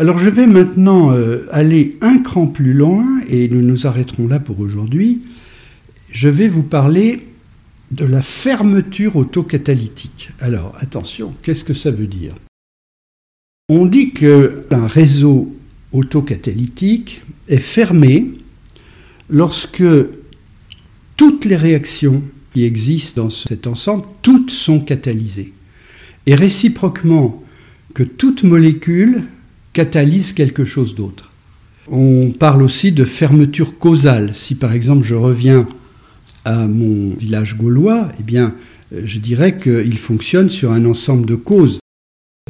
Alors 0.00 0.18
je 0.18 0.28
vais 0.28 0.46
maintenant 0.46 1.10
euh, 1.10 1.48
aller 1.50 1.96
un 2.02 2.18
cran 2.18 2.46
plus 2.46 2.72
loin 2.72 3.04
et 3.28 3.48
nous 3.48 3.62
nous 3.62 3.86
arrêterons 3.86 4.26
là 4.26 4.40
pour 4.40 4.60
aujourd'hui. 4.60 5.22
Je 6.10 6.28
vais 6.28 6.48
vous 6.48 6.62
parler 6.62 7.26
de 7.90 8.04
la 8.04 8.22
fermeture 8.22 9.16
autocatalytique. 9.16 10.30
Alors 10.40 10.74
attention, 10.78 11.34
qu'est-ce 11.42 11.64
que 11.64 11.74
ça 11.74 11.90
veut 11.90 12.06
dire? 12.06 12.34
On 13.68 13.86
dit 13.86 14.12
qu'un 14.12 14.86
réseau 14.86 15.54
autocatalytique 15.92 17.22
est 17.48 17.58
fermé 17.58 18.34
lorsque 19.28 19.84
toutes 21.16 21.44
les 21.44 21.56
réactions 21.56 22.22
qui 22.54 22.64
existent 22.64 23.24
dans 23.24 23.30
cet 23.30 23.66
ensemble, 23.66 24.04
toutes 24.22 24.50
sont 24.50 24.80
catalysées. 24.80 25.52
Et 26.26 26.34
réciproquement, 26.34 27.42
que 27.94 28.02
toute 28.02 28.42
molécule 28.42 29.24
catalyse 29.72 30.32
quelque 30.32 30.64
chose 30.64 30.94
d'autre. 30.94 31.27
On 31.90 32.30
parle 32.30 32.62
aussi 32.62 32.92
de 32.92 33.04
fermeture 33.04 33.78
causale. 33.78 34.34
Si 34.34 34.54
par 34.54 34.72
exemple 34.72 35.04
je 35.04 35.14
reviens 35.14 35.66
à 36.44 36.66
mon 36.66 37.14
village 37.14 37.56
gaulois, 37.56 38.10
eh 38.20 38.22
bien, 38.22 38.54
je 38.92 39.18
dirais 39.18 39.58
qu'il 39.58 39.98
fonctionne 39.98 40.50
sur 40.50 40.72
un 40.72 40.84
ensemble 40.84 41.26
de 41.26 41.34
causes. 41.34 41.78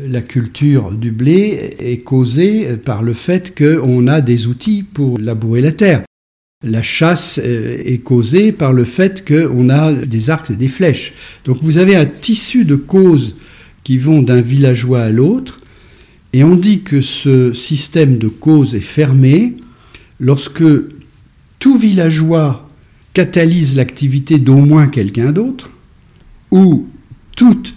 La 0.01 0.21
culture 0.21 0.93
du 0.93 1.11
blé 1.11 1.77
est 1.79 1.99
causée 1.99 2.77
par 2.77 3.03
le 3.03 3.15
fait 3.15 3.57
qu'on 3.57 4.07
a 4.07 4.21
des 4.21 4.47
outils 4.47 4.83
pour 4.85 5.19
labourer 5.19 5.61
la 5.61 5.73
terre. 5.73 6.03
La 6.65 6.83
chasse 6.83 7.41
euh, 7.43 7.81
est 7.85 7.99
causée 7.99 8.51
par 8.51 8.73
le 8.73 8.85
fait 8.85 9.25
qu'on 9.27 9.69
a 9.69 9.93
des 9.93 10.29
arcs 10.29 10.51
et 10.51 10.57
des 10.57 10.69
flèches. 10.69 11.15
Donc 11.45 11.59
vous 11.63 11.79
avez 11.79 11.95
un 11.95 12.07
tissu 12.07 12.65
de 12.65 12.75
causes 12.75 13.37
qui 13.85 13.97
vont 13.97 14.23
d'un 14.23 14.41
villageois 14.41 15.03
à 15.03 15.11
l'autre, 15.11 15.61
et 16.33 16.45
on 16.45 16.57
dit 16.57 16.83
que 16.83 17.01
ce 17.01 17.53
système 17.53 18.19
de 18.19 18.29
causes 18.29 18.75
est 18.75 18.81
fermé 18.81 19.57
lorsque 20.21 20.65
tout 21.59 21.79
villageois 21.79 22.69
catalyse 23.15 23.75
l'activité 23.75 24.39
d'au 24.39 24.57
moins 24.57 24.87
quelqu'un 24.87 25.33
d'autre, 25.33 25.71
ou 26.51 26.87
toute 27.37 27.75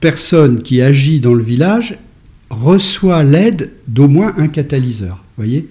personne 0.00 0.62
qui 0.62 0.80
agit 0.80 1.20
dans 1.20 1.34
le 1.34 1.42
village 1.42 1.98
reçoit 2.50 3.24
l'aide 3.24 3.72
d'au 3.88 4.08
moins 4.08 4.34
un 4.36 4.48
catalyseur. 4.48 5.24
Voyez? 5.36 5.68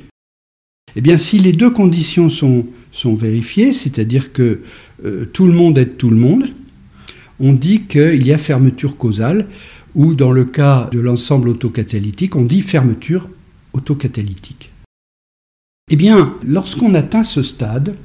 Eh 0.95 1.01
bien, 1.01 1.17
si 1.17 1.39
les 1.39 1.53
deux 1.53 1.69
conditions 1.69 2.29
sont, 2.29 2.65
sont 2.91 3.15
vérifiées, 3.15 3.73
c'est-à-dire 3.73 4.31
que 4.33 4.61
euh, 5.03 5.25
tout 5.31 5.45
le 5.45 5.53
monde 5.53 5.77
aide 5.77 5.97
tout 5.97 6.09
le 6.09 6.15
monde, 6.15 6.49
on 7.39 7.53
dit 7.53 7.81
qu'il 7.81 8.25
y 8.25 8.33
a 8.33 8.38
fermeture 8.38 8.97
causale, 8.97 9.47
ou 9.95 10.13
dans 10.13 10.31
le 10.31 10.45
cas 10.45 10.89
de 10.91 10.99
l'ensemble 10.99 11.49
autocatalytique, 11.49 12.36
on 12.36 12.43
dit 12.43 12.62
fermeture 12.62 13.29
autocatalytique. 13.73 14.71
Eh 15.89 15.95
bien, 15.95 16.36
lorsqu'on 16.45 16.93
atteint 16.93 17.23
ce 17.23 17.43
stade, 17.43 17.95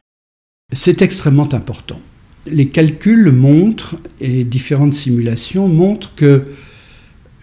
c'est 0.73 1.03
extrêmement 1.03 1.53
important. 1.53 2.01
Les 2.47 2.69
calculs 2.69 3.33
montrent, 3.33 3.97
et 4.21 4.45
différentes 4.45 4.95
simulations 4.95 5.69
montrent 5.69 6.15
que 6.15 6.45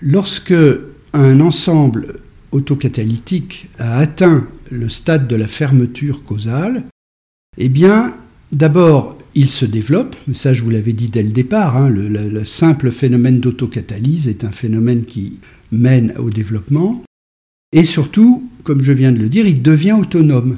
lorsque 0.01 0.53
un 1.13 1.39
ensemble 1.39 2.19
autocatalytique 2.51 3.67
a 3.77 3.97
atteint 3.97 4.47
le 4.71 4.89
stade 4.89 5.27
de 5.27 5.35
la 5.35 5.47
fermeture 5.47 6.23
causale, 6.23 6.83
eh 7.57 7.69
bien, 7.69 8.15
d'abord, 8.51 9.16
il 9.37 9.51
se 9.51 9.65
développe, 9.65 10.15
ça 10.33 10.55
je 10.55 10.63
vous 10.63 10.71
l'avais 10.71 10.93
dit 10.93 11.09
dès 11.09 11.21
le 11.21 11.29
départ, 11.29 11.77
hein, 11.77 11.89
le, 11.89 12.43
simple 12.43 12.89
phénomène 12.89 13.39
d'autocatalyse 13.39 14.27
est 14.27 14.43
un 14.43 14.51
phénomène 14.51 15.05
qui 15.05 15.33
mène 15.71 16.13
au 16.17 16.31
développement, 16.31 17.03
et 17.71 17.83
surtout, 17.83 18.49
comme 18.63 18.81
je 18.81 18.91
viens 18.91 19.11
de 19.11 19.19
le 19.19 19.29
dire, 19.29 19.45
il 19.45 19.61
devient 19.61 19.91
autonome. 19.93 20.57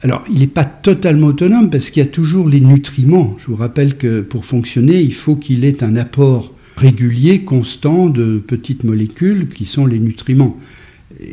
Alors, 0.00 0.24
il 0.32 0.38
n'est 0.38 0.46
pas 0.46 0.64
totalement 0.64 1.28
autonome 1.28 1.68
parce 1.68 1.90
qu'il 1.90 2.02
y 2.02 2.06
a 2.06 2.08
toujours 2.08 2.48
les 2.48 2.60
nutriments. 2.60 3.36
Je 3.38 3.48
vous 3.48 3.56
rappelle 3.56 3.96
que 3.96 4.22
pour 4.22 4.46
fonctionner, 4.46 5.02
il 5.02 5.14
faut 5.14 5.36
qu'il 5.36 5.64
ait 5.64 5.84
un 5.84 5.96
apport 5.96 6.54
régulier, 6.76 7.40
constant 7.40 8.06
de 8.06 8.38
petites 8.38 8.84
molécules 8.84 9.48
qui 9.48 9.66
sont 9.66 9.84
les 9.84 9.98
nutriments. 9.98 10.56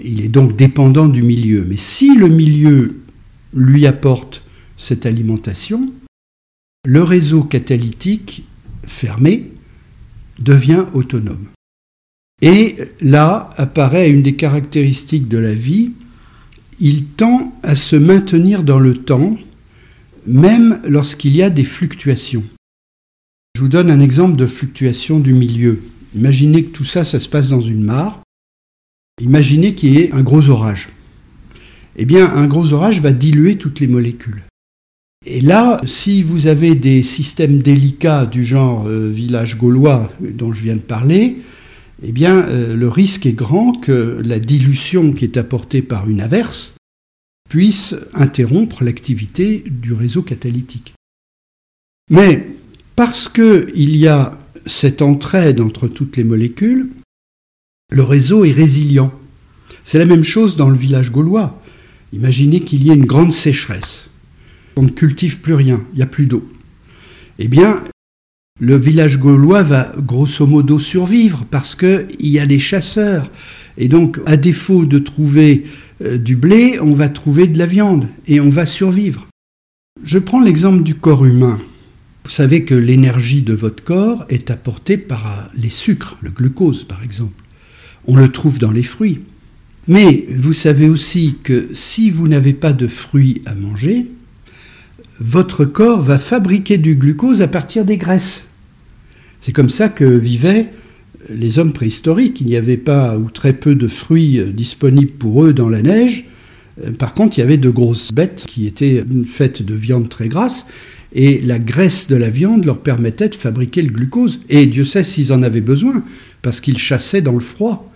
Il 0.04 0.22
est 0.22 0.30
donc 0.30 0.56
dépendant 0.56 1.08
du 1.08 1.24
milieu. 1.24 1.66
Mais 1.68 1.78
si 1.78 2.18
le 2.18 2.28
milieu 2.28 3.00
lui 3.54 3.86
apporte 3.86 4.42
cette 4.78 5.06
alimentation, 5.06 5.86
le 6.86 7.02
réseau 7.02 7.44
catalytique 7.44 8.44
fermé 8.84 9.52
devient 10.40 10.86
autonome. 10.94 11.48
Et 12.42 12.76
là 13.00 13.52
apparaît 13.56 14.10
une 14.10 14.24
des 14.24 14.36
caractéristiques 14.36 15.30
de 15.30 15.38
la 15.38 15.54
vie, 15.54 15.92
il 16.80 17.06
tend 17.06 17.54
à 17.64 17.76
se 17.76 17.96
maintenir 17.96 18.64
dans 18.64 18.80
le 18.80 18.98
temps, 18.98 19.38
même 20.26 20.82
lorsqu'il 20.86 21.36
y 21.36 21.42
a 21.42 21.50
des 21.50 21.64
fluctuations. 21.64 22.44
Je 23.56 23.62
vous 23.62 23.70
donne 23.70 23.90
un 23.90 24.00
exemple 24.00 24.36
de 24.36 24.48
fluctuation 24.48 25.20
du 25.20 25.34
milieu. 25.34 25.82
Imaginez 26.16 26.66
que 26.66 26.72
tout 26.72 26.84
ça, 26.84 27.06
ça 27.06 27.20
se 27.20 27.30
passe 27.30 27.50
dans 27.50 27.62
une 27.62 27.84
mare. 27.84 28.22
Imaginez 29.22 29.76
qu'il 29.76 29.94
y 29.94 30.00
ait 30.00 30.12
un 30.12 30.24
gros 30.24 30.50
orage. 30.50 30.90
Eh 31.96 32.06
bien, 32.06 32.34
un 32.34 32.48
gros 32.48 32.74
orage 32.74 33.00
va 33.00 33.12
diluer 33.12 33.58
toutes 33.58 33.80
les 33.80 33.88
molécules. 33.88 34.42
Et 35.26 35.42
là, 35.42 35.82
si 35.86 36.22
vous 36.22 36.48
avez 36.48 36.76
des 36.76 37.02
systèmes 37.02 37.62
délicats 37.62 38.26
du 38.26 38.46
genre 38.46 38.88
euh, 38.88 39.10
village 39.10 39.58
gaulois 39.58 40.12
dont 40.20 40.52
je 40.52 40.62
viens 40.62 40.76
de 40.76 40.82
parler, 40.82 41.38
eh 42.04 42.12
bien, 42.12 42.40
euh, 42.40 42.76
le 42.76 42.90
risque 42.90 43.26
est 43.26 43.34
grand 43.34 43.74
que 43.74 44.22
la 44.24 44.40
dilution 44.40 45.14
qui 45.14 45.24
est 45.24 45.38
apportée 45.38 45.82
par 45.82 46.10
une 46.10 46.20
averse 46.20 46.74
puisse 47.50 47.96
interrompre 48.14 48.84
l'activité 48.84 49.64
du 49.66 49.94
réseau 49.94 50.24
catalytique. 50.24 50.94
Mais 52.10 52.46
parce 52.98 53.30
qu'il 53.30 53.96
y 53.96 54.08
a 54.08 54.38
cette 54.66 55.02
entraide 55.02 55.62
entre 55.62 55.88
toutes 55.88 56.18
les 56.18 56.24
molécules, 56.26 56.90
le 57.92 58.04
réseau 58.04 58.44
est 58.44 58.52
résilient. 58.52 59.14
C'est 59.86 60.00
la 60.00 60.06
même 60.06 60.24
chose 60.24 60.58
dans 60.58 60.70
le 60.70 60.78
village 60.78 61.12
gaulois. 61.12 61.62
Imaginez 62.12 62.62
qu'il 62.62 62.84
y 62.84 62.92
ait 62.92 62.96
une 62.96 63.06
grande 63.06 63.32
sécheresse. 63.32 64.10
On 64.76 64.84
ne 64.84 64.90
cultive 64.90 65.40
plus 65.40 65.54
rien, 65.54 65.82
il 65.94 65.98
n'y 65.98 66.04
a 66.04 66.08
plus 66.08 66.26
d'eau. 66.26 66.48
Eh 67.40 67.48
bien, 67.48 67.84
le 68.60 68.78
village 68.78 69.20
gaulois 69.20 69.64
va 69.64 69.92
grosso 69.98 70.46
modo 70.46 70.80
survivre 70.80 71.46
parce 71.50 71.76
qu'il 71.76 72.08
y 72.20 72.40
a 72.40 72.46
des 72.46 72.60
chasseurs. 72.60 73.30
Et 73.78 73.88
donc, 73.88 74.20
à 74.26 74.38
défaut 74.38 74.86
de 74.86 75.00
trouver 75.00 75.66
euh, 76.04 76.18
du 76.18 76.36
blé, 76.36 76.80
on 76.80 76.94
va 76.94 77.10
trouver 77.10 77.48
de 77.48 77.58
la 77.58 77.66
viande 77.66 78.08
et 78.28 78.40
on 78.40 78.50
va 78.50 78.66
survivre. 78.66 79.28
Je 80.04 80.20
prends 80.20 80.42
l'exemple 80.42 80.84
du 80.84 80.96
corps 80.96 81.26
humain. 81.26 81.60
Vous 82.24 82.30
savez 82.30 82.64
que 82.64 82.76
l'énergie 82.76 83.42
de 83.42 83.54
votre 83.54 83.84
corps 83.84 84.26
est 84.30 84.52
apportée 84.52 84.98
par 84.98 85.50
les 85.56 85.70
sucres, 85.70 86.18
le 86.22 86.30
glucose 86.30 86.84
par 86.84 87.04
exemple. 87.04 87.44
On 88.06 88.16
le 88.16 88.30
trouve 88.30 88.60
dans 88.60 88.72
les 88.72 88.84
fruits. 88.84 89.22
Mais 89.88 90.26
vous 90.30 90.54
savez 90.54 90.90
aussi 90.90 91.36
que 91.44 91.68
si 91.74 92.10
vous 92.10 92.28
n'avez 92.28 92.54
pas 92.54 92.72
de 92.72 92.88
fruits 92.88 93.42
à 93.46 93.56
manger, 93.56 94.06
votre 95.26 95.64
corps 95.64 96.02
va 96.02 96.20
fabriquer 96.20 96.78
du 96.78 96.96
glucose 96.96 97.42
à 97.42 97.48
partir 97.48 97.86
des 97.86 97.96
graisses. 97.96 98.44
C'est 99.40 99.54
comme 99.54 99.70
ça 99.70 99.88
que 99.88 100.04
vivaient 100.04 100.68
les 101.30 101.60
hommes 101.60 101.72
préhistoriques. 101.72 102.42
Il 102.42 102.48
n'y 102.48 102.58
avait 102.58 102.78
pas 102.78 103.18
ou 103.18 103.30
très 103.30 103.54
peu 103.54 103.74
de 103.74 103.88
fruits 103.88 104.42
disponibles 104.54 105.12
pour 105.12 105.46
eux 105.46 105.54
dans 105.54 105.70
la 105.70 105.82
neige. 105.82 106.26
Par 107.00 107.14
contre, 107.14 107.38
il 107.38 107.42
y 107.42 107.44
avait 107.44 107.58
de 107.58 107.70
grosses 107.70 108.12
bêtes 108.12 108.44
qui 108.48 108.68
étaient 108.68 109.04
faites 109.26 109.62
de 109.62 109.74
viande 109.74 110.10
très 110.10 110.28
grasse 110.28 110.66
et 111.14 111.40
la 111.40 111.60
graisse 111.60 112.08
de 112.08 112.16
la 112.16 112.30
viande 112.30 112.66
leur 112.66 112.80
permettait 112.80 113.30
de 113.30 113.36
fabriquer 113.36 113.82
le 113.82 113.92
glucose. 113.92 114.42
Et 114.50 114.66
Dieu 114.66 114.84
sait 114.84 115.06
s'ils 115.06 115.32
en 115.32 115.42
avaient 115.42 115.62
besoin, 115.62 116.04
parce 116.42 116.60
qu'ils 116.60 116.78
chassaient 116.78 117.22
dans 117.22 117.34
le 117.34 117.40
froid. 117.40 117.90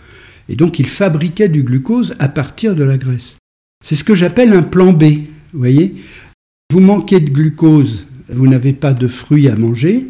Et 0.47 0.55
donc 0.55 0.79
ils 0.79 0.87
fabriquaient 0.87 1.49
du 1.49 1.63
glucose 1.63 2.15
à 2.19 2.29
partir 2.29 2.73
de 2.73 2.83
la 2.83 2.97
graisse. 2.97 3.35
C'est 3.83 3.95
ce 3.95 4.05
que 4.05 4.15
j'appelle 4.15 4.53
un 4.53 4.63
plan 4.63 4.93
B. 4.93 5.03
Vous 5.53 5.59
voyez 5.59 5.95
Vous 6.69 6.81
manquez 6.81 7.21
de 7.21 7.29
glucose, 7.29 8.05
vous 8.27 8.45
n'avez 8.45 8.73
pas 8.73 8.93
de 8.93 9.07
fruits 9.07 9.47
à 9.47 9.55
manger, 9.55 10.07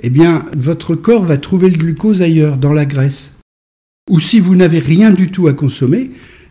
eh 0.00 0.10
bien 0.10 0.44
votre 0.56 0.96
corps 0.96 1.22
va 1.22 1.38
trouver 1.38 1.70
le 1.70 1.78
glucose 1.78 2.20
ailleurs, 2.20 2.56
dans 2.56 2.72
la 2.72 2.84
graisse. 2.84 3.30
Ou 4.10 4.18
si 4.18 4.40
vous 4.40 4.56
n'avez 4.56 4.80
rien 4.80 5.12
du 5.12 5.30
tout 5.30 5.46
à 5.46 5.52
consommer, 5.52 6.10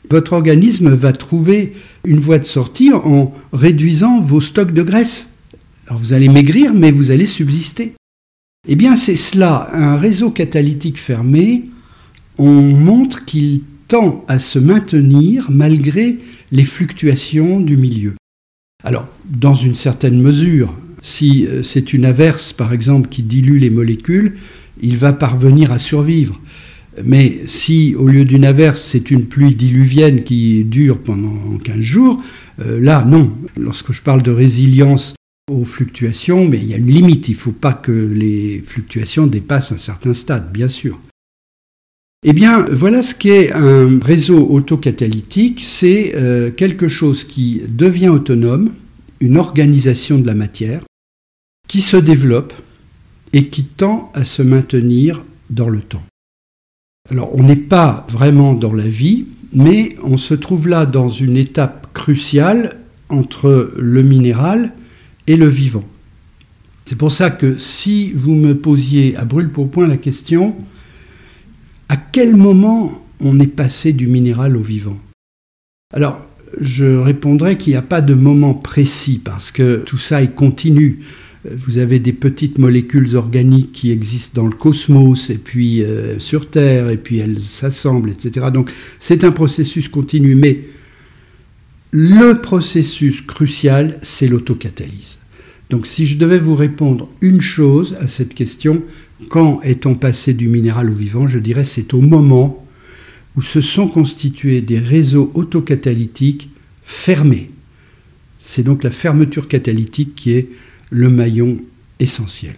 votre 0.09 0.31
organisme 0.31 0.93
va 0.93 1.11
trouver 1.11 1.73
une 2.05 2.21
voie 2.21 2.39
de 2.39 2.45
sortie 2.45 2.93
en 2.93 3.33
réduisant 3.51 4.21
vos 4.21 4.39
stocks 4.39 4.73
de 4.73 4.81
graisse. 4.81 5.27
Alors 5.87 5.99
vous 5.99 6.13
allez 6.13 6.29
maigrir, 6.29 6.73
mais 6.73 6.91
vous 6.91 7.11
allez 7.11 7.25
subsister. 7.25 7.95
Eh 8.65 8.75
bien, 8.75 8.95
c'est 8.95 9.17
cela, 9.17 9.69
un 9.73 9.97
réseau 9.97 10.31
catalytique 10.31 10.99
fermé, 10.99 11.65
on 12.37 12.61
montre 12.61 13.25
qu'il 13.25 13.61
tend 13.89 14.23
à 14.29 14.39
se 14.39 14.57
maintenir 14.57 15.47
malgré 15.51 16.17
les 16.53 16.65
fluctuations 16.65 17.59
du 17.59 17.75
milieu. 17.75 18.13
Alors, 18.81 19.09
dans 19.25 19.55
une 19.55 19.75
certaine 19.75 20.21
mesure, 20.21 20.73
Si 21.01 21.45
euh, 21.47 21.63
c'est 21.63 21.93
une 21.93 22.05
averse, 22.05 22.51
par 22.53 22.73
exemple, 22.73 23.07
qui 23.07 23.23
dilue 23.23 23.57
les 23.57 23.69
molécules, 23.69 24.35
il 24.81 24.97
va 24.97 25.13
parvenir 25.13 25.71
à 25.71 25.79
survivre. 25.79 26.39
Mais 27.03 27.39
si, 27.45 27.95
au 27.95 28.07
lieu 28.07 28.25
d'une 28.25 28.43
averse, 28.43 28.81
c'est 28.81 29.09
une 29.11 29.25
pluie 29.25 29.55
diluvienne 29.55 30.23
qui 30.23 30.63
dure 30.65 30.97
pendant 30.97 31.57
15 31.63 31.79
jours, 31.79 32.23
euh, 32.59 32.79
là, 32.81 33.05
non. 33.05 33.31
Lorsque 33.57 33.93
je 33.93 34.01
parle 34.01 34.23
de 34.23 34.31
résilience 34.31 35.13
aux 35.49 35.65
fluctuations, 35.65 36.49
il 36.51 36.65
y 36.65 36.73
a 36.73 36.77
une 36.77 36.91
limite. 36.91 37.29
Il 37.29 37.33
ne 37.33 37.37
faut 37.37 37.51
pas 37.51 37.73
que 37.73 37.91
les 37.91 38.61
fluctuations 38.65 39.27
dépassent 39.27 39.71
un 39.71 39.77
certain 39.77 40.13
stade, 40.13 40.51
bien 40.51 40.67
sûr. 40.67 40.99
Eh 42.25 42.33
bien, 42.33 42.65
voilà 42.69 43.01
ce 43.01 43.15
qu'est 43.15 43.53
un 43.53 43.97
réseau 43.99 44.45
autocatalytique. 44.49 45.63
C'est 45.63 46.15
euh, 46.15 46.51
quelque 46.51 46.89
chose 46.89 47.23
qui 47.23 47.61
devient 47.69 48.09
autonome, 48.09 48.73
une 49.21 49.37
organisation 49.37 50.19
de 50.19 50.27
la 50.27 50.33
matière, 50.33 50.81
qui 51.69 51.79
se 51.79 51.95
développe 51.95 52.53
et 53.31 53.45
qui 53.47 53.63
tend 53.63 54.11
à 54.13 54.25
se 54.25 54.41
maintenir 54.41 55.23
dans 55.49 55.69
le 55.69 55.79
temps. 55.79 56.03
Alors, 57.09 57.33
on 57.35 57.43
n'est 57.43 57.55
pas 57.55 58.05
vraiment 58.09 58.53
dans 58.53 58.73
la 58.73 58.87
vie, 58.87 59.25
mais 59.53 59.95
on 60.03 60.17
se 60.17 60.33
trouve 60.33 60.67
là 60.67 60.85
dans 60.85 61.09
une 61.09 61.37
étape 61.37 61.87
cruciale 61.93 62.81
entre 63.07 63.73
le 63.77 64.03
minéral 64.03 64.73
et 65.27 65.37
le 65.37 65.47
vivant. 65.47 65.85
C'est 66.83 66.97
pour 66.97 67.11
ça 67.11 67.29
que 67.29 67.57
si 67.59 68.11
vous 68.11 68.35
me 68.35 68.57
posiez 68.57 69.15
à 69.15 69.23
brûle 69.23 69.49
pour 69.49 69.69
point 69.69 69.87
la 69.87 69.97
question, 69.97 70.55
à 71.89 71.97
quel 71.97 72.35
moment 72.35 73.03
on 73.19 73.39
est 73.39 73.47
passé 73.47 73.91
du 73.93 74.07
minéral 74.07 74.55
au 74.55 74.61
vivant? 74.61 74.97
Alors, 75.93 76.21
je 76.61 76.85
répondrai 76.85 77.57
qu'il 77.57 77.73
n'y 77.73 77.77
a 77.77 77.83
pas 77.83 78.01
de 78.01 78.13
moment 78.13 78.53
précis 78.53 79.19
parce 79.23 79.51
que 79.51 79.83
tout 79.85 79.97
ça 79.97 80.21
est 80.21 80.33
continu. 80.35 80.99
Vous 81.49 81.77
avez 81.77 81.99
des 81.99 82.13
petites 82.13 82.57
molécules 82.57 83.15
organiques 83.15 83.71
qui 83.71 83.91
existent 83.91 84.41
dans 84.41 84.47
le 84.47 84.55
cosmos 84.55 85.29
et 85.29 85.37
puis 85.37 85.83
euh, 85.83 86.19
sur 86.19 86.49
Terre 86.49 86.89
et 86.89 86.97
puis 86.97 87.19
elles 87.19 87.39
s'assemblent, 87.39 88.09
etc. 88.09 88.47
Donc 88.53 88.71
c'est 88.99 89.23
un 89.23 89.31
processus 89.31 89.87
continu, 89.87 90.35
mais 90.35 90.61
le 91.91 92.33
processus 92.41 93.21
crucial, 93.21 93.99
c'est 94.03 94.27
l'autocatalyse. 94.27 95.17
Donc 95.69 95.85
si 95.85 96.05
je 96.07 96.17
devais 96.17 96.39
vous 96.39 96.55
répondre 96.55 97.09
une 97.21 97.41
chose 97.41 97.95
à 97.99 98.07
cette 98.07 98.33
question, 98.33 98.83
quand 99.29 99.61
est-on 99.61 99.95
passé 99.95 100.33
du 100.33 100.47
minéral 100.47 100.89
au 100.89 100.93
vivant 100.93 101.27
Je 101.27 101.39
dirais 101.39 101.65
c'est 101.65 101.93
au 101.93 102.01
moment 102.01 102.65
où 103.35 103.41
se 103.41 103.61
sont 103.61 103.87
constitués 103.87 104.61
des 104.61 104.79
réseaux 104.79 105.31
autocatalytiques 105.35 106.49
fermés. 106.83 107.51
C'est 108.43 108.63
donc 108.63 108.83
la 108.83 108.89
fermeture 108.89 109.47
catalytique 109.47 110.15
qui 110.15 110.31
est 110.31 110.49
le 110.89 111.09
maillon 111.09 111.59
essentiel. 111.99 112.55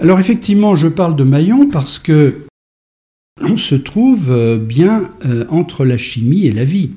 Alors 0.00 0.20
effectivement, 0.20 0.76
je 0.76 0.86
parle 0.86 1.16
de 1.16 1.24
maillon 1.24 1.68
parce 1.68 1.98
que 1.98 2.46
on 3.40 3.56
se 3.56 3.74
trouve 3.74 4.30
euh, 4.30 4.58
bien 4.58 5.10
euh, 5.24 5.44
entre 5.48 5.84
la 5.84 5.96
chimie 5.96 6.46
et 6.46 6.52
la 6.52 6.64
vie. 6.64 6.90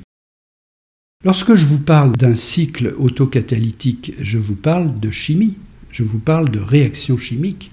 Lorsque 1.23 1.53
je 1.53 1.67
vous 1.67 1.77
parle 1.77 2.13
d'un 2.13 2.35
cycle 2.35 2.95
autocatalytique, 2.97 4.13
je 4.19 4.39
vous 4.39 4.55
parle 4.55 4.99
de 4.99 5.11
chimie, 5.11 5.53
je 5.91 6.01
vous 6.01 6.17
parle 6.17 6.49
de 6.49 6.59
réaction 6.59 7.19
chimique. 7.19 7.69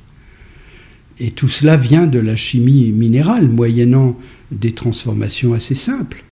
Et 1.19 1.31
tout 1.31 1.49
cela 1.49 1.79
vient 1.79 2.07
de 2.07 2.19
la 2.19 2.37
chimie 2.37 2.91
minérale, 2.91 3.49
moyennant 3.49 4.19
des 4.53 4.73
transformations 4.73 5.55
assez 5.55 5.75
simples. 5.75 6.25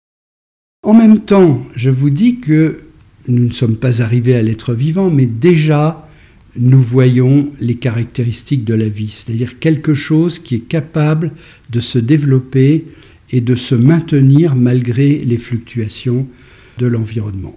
En 0.83 0.93
même 0.93 1.21
temps, 1.21 1.65
je 1.77 1.89
vous 1.89 2.11
dis 2.11 2.41
que 2.41 2.81
nous 3.29 3.45
ne 3.45 3.53
sommes 3.53 3.77
pas 3.77 4.03
arrivés 4.03 4.35
à 4.35 4.43
l'être 4.43 4.75
vivant, 4.75 5.09
mais 5.09 5.27
déjà 5.27 6.09
nous 6.57 6.83
voyons 6.83 7.51
les 7.61 7.77
caractéristiques 7.77 8.65
de 8.65 8.75
la 8.75 8.89
vie, 8.89 9.09
c'est-à-dire 9.09 9.61
quelque 9.61 9.95
chose 9.95 10.41
qui 10.41 10.57
est 10.57 10.69
capable 10.69 11.31
de 11.71 11.79
se 11.79 12.01
développer 12.01 12.87
et 13.31 13.41
de 13.41 13.55
se 13.55 13.77
maintenir 13.77 14.57
malgré 14.57 15.19
les 15.19 15.39
fluctuations 15.39 16.27
de 16.79 16.87
l'environnement. 16.87 17.57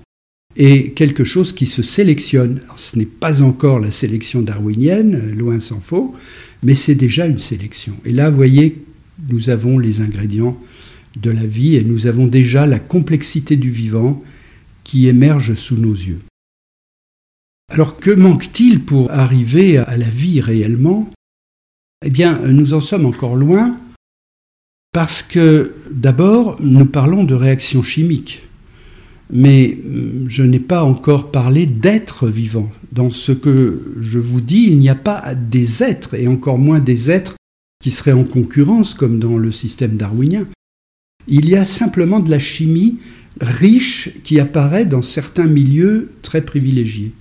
Et 0.55 0.91
quelque 0.93 1.23
chose 1.23 1.53
qui 1.53 1.67
se 1.67 1.83
sélectionne. 1.83 2.61
ce 2.75 2.97
n'est 2.97 3.05
pas 3.05 3.43
encore 3.43 3.79
la 3.79 3.91
sélection 3.91 4.41
darwinienne, 4.41 5.33
loin 5.37 5.59
s'en 5.59 5.79
faut, 5.79 6.15
mais 6.63 6.73
c'est 6.73 6.95
déjà 6.95 7.27
une 7.27 7.37
sélection. 7.37 7.95
Et 8.05 8.11
là, 8.11 8.29
vous 8.29 8.37
voyez, 8.37 8.83
nous 9.29 9.49
avons 9.49 9.77
les 9.77 10.01
ingrédients 10.01 10.57
de 11.15 11.29
la 11.29 11.45
vie 11.45 11.75
et 11.75 11.83
nous 11.83 12.07
avons 12.07 12.27
déjà 12.27 12.65
la 12.65 12.79
complexité 12.79 13.55
du 13.55 13.69
vivant 13.69 14.23
qui 14.83 15.07
émerge 15.07 15.53
sous 15.55 15.75
nos 15.75 15.93
yeux. 15.93 16.21
Alors 17.71 17.97
que 17.97 18.11
manque-t-il 18.11 18.83
pour 18.83 19.11
arriver 19.11 19.77
à 19.77 19.97
la 19.97 20.09
vie 20.09 20.41
réellement? 20.41 21.09
Eh 22.05 22.09
bien, 22.09 22.39
nous 22.47 22.73
en 22.73 22.81
sommes 22.81 23.05
encore 23.05 23.35
loin 23.35 23.77
parce 24.93 25.21
que 25.21 25.75
d'abord, 25.91 26.57
nous 26.61 26.85
parlons 26.85 27.23
de 27.23 27.35
réactions 27.35 27.83
chimiques 27.83 28.46
mais 29.29 29.77
euh, 29.85 30.25
je 30.27 30.43
n'ai 30.43 30.59
pas 30.59 30.83
encore 30.83 31.31
parlé 31.31 31.65
d'êtres 31.65 32.27
vivants. 32.27 32.71
Dans 32.91 33.09
ce 33.09 33.31
que 33.31 33.93
je 33.99 34.19
vous 34.19 34.41
dis, 34.41 34.65
il 34.67 34.79
n'y 34.79 34.89
a 34.89 34.95
pas 34.95 35.35
des 35.35 35.83
êtres, 35.83 36.15
et 36.15 36.27
encore 36.27 36.57
moins 36.57 36.79
des 36.79 37.11
êtres 37.11 37.35
qui 37.81 37.91
seraient 37.91 38.11
en 38.13 38.23
concurrence, 38.23 38.93
comme 38.93 39.19
dans 39.19 39.37
le 39.37 39.51
système 39.51 39.97
darwinien. 39.97 40.47
Il 41.27 41.47
y 41.49 41.55
a 41.55 41.65
simplement 41.65 42.19
de 42.19 42.29
la 42.29 42.39
chimie 42.39 42.97
riche 43.41 44.09
qui 44.23 44.39
apparaît 44.39 44.85
dans 44.85 45.01
certains 45.01 45.45
milieux 45.45 46.11
très 46.21 46.41
privilégiés. 46.41 47.11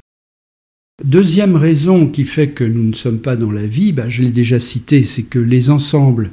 Deuxième 1.05 1.57
raison 1.57 2.07
qui 2.09 2.25
fait 2.25 2.51
que 2.51 2.65
nous 2.65 2.85
ne 2.85 2.95
sommes 2.95 3.19
pas 3.19 3.37
dans 3.37 3.51
la 3.51 3.67
vie, 3.67 3.93
bah, 3.93 4.09
je 4.09 4.23
l'ai 4.23 4.31
déjà 4.31 4.61
cité, 4.61 5.05
c'est 5.05 5.25
que 5.25 5.39
les 5.39 5.69
ensembles 5.69 6.31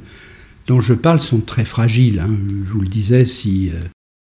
dont 0.66 0.80
je 0.80 0.94
parle 0.94 1.20
sont 1.20 1.40
très 1.40 1.66
fragiles. 1.66 2.20
Hein. 2.20 2.34
Je 2.66 2.72
vous 2.72 2.80
le 2.80 2.88
disais, 2.88 3.26
si 3.26 3.68
euh, 3.68 3.80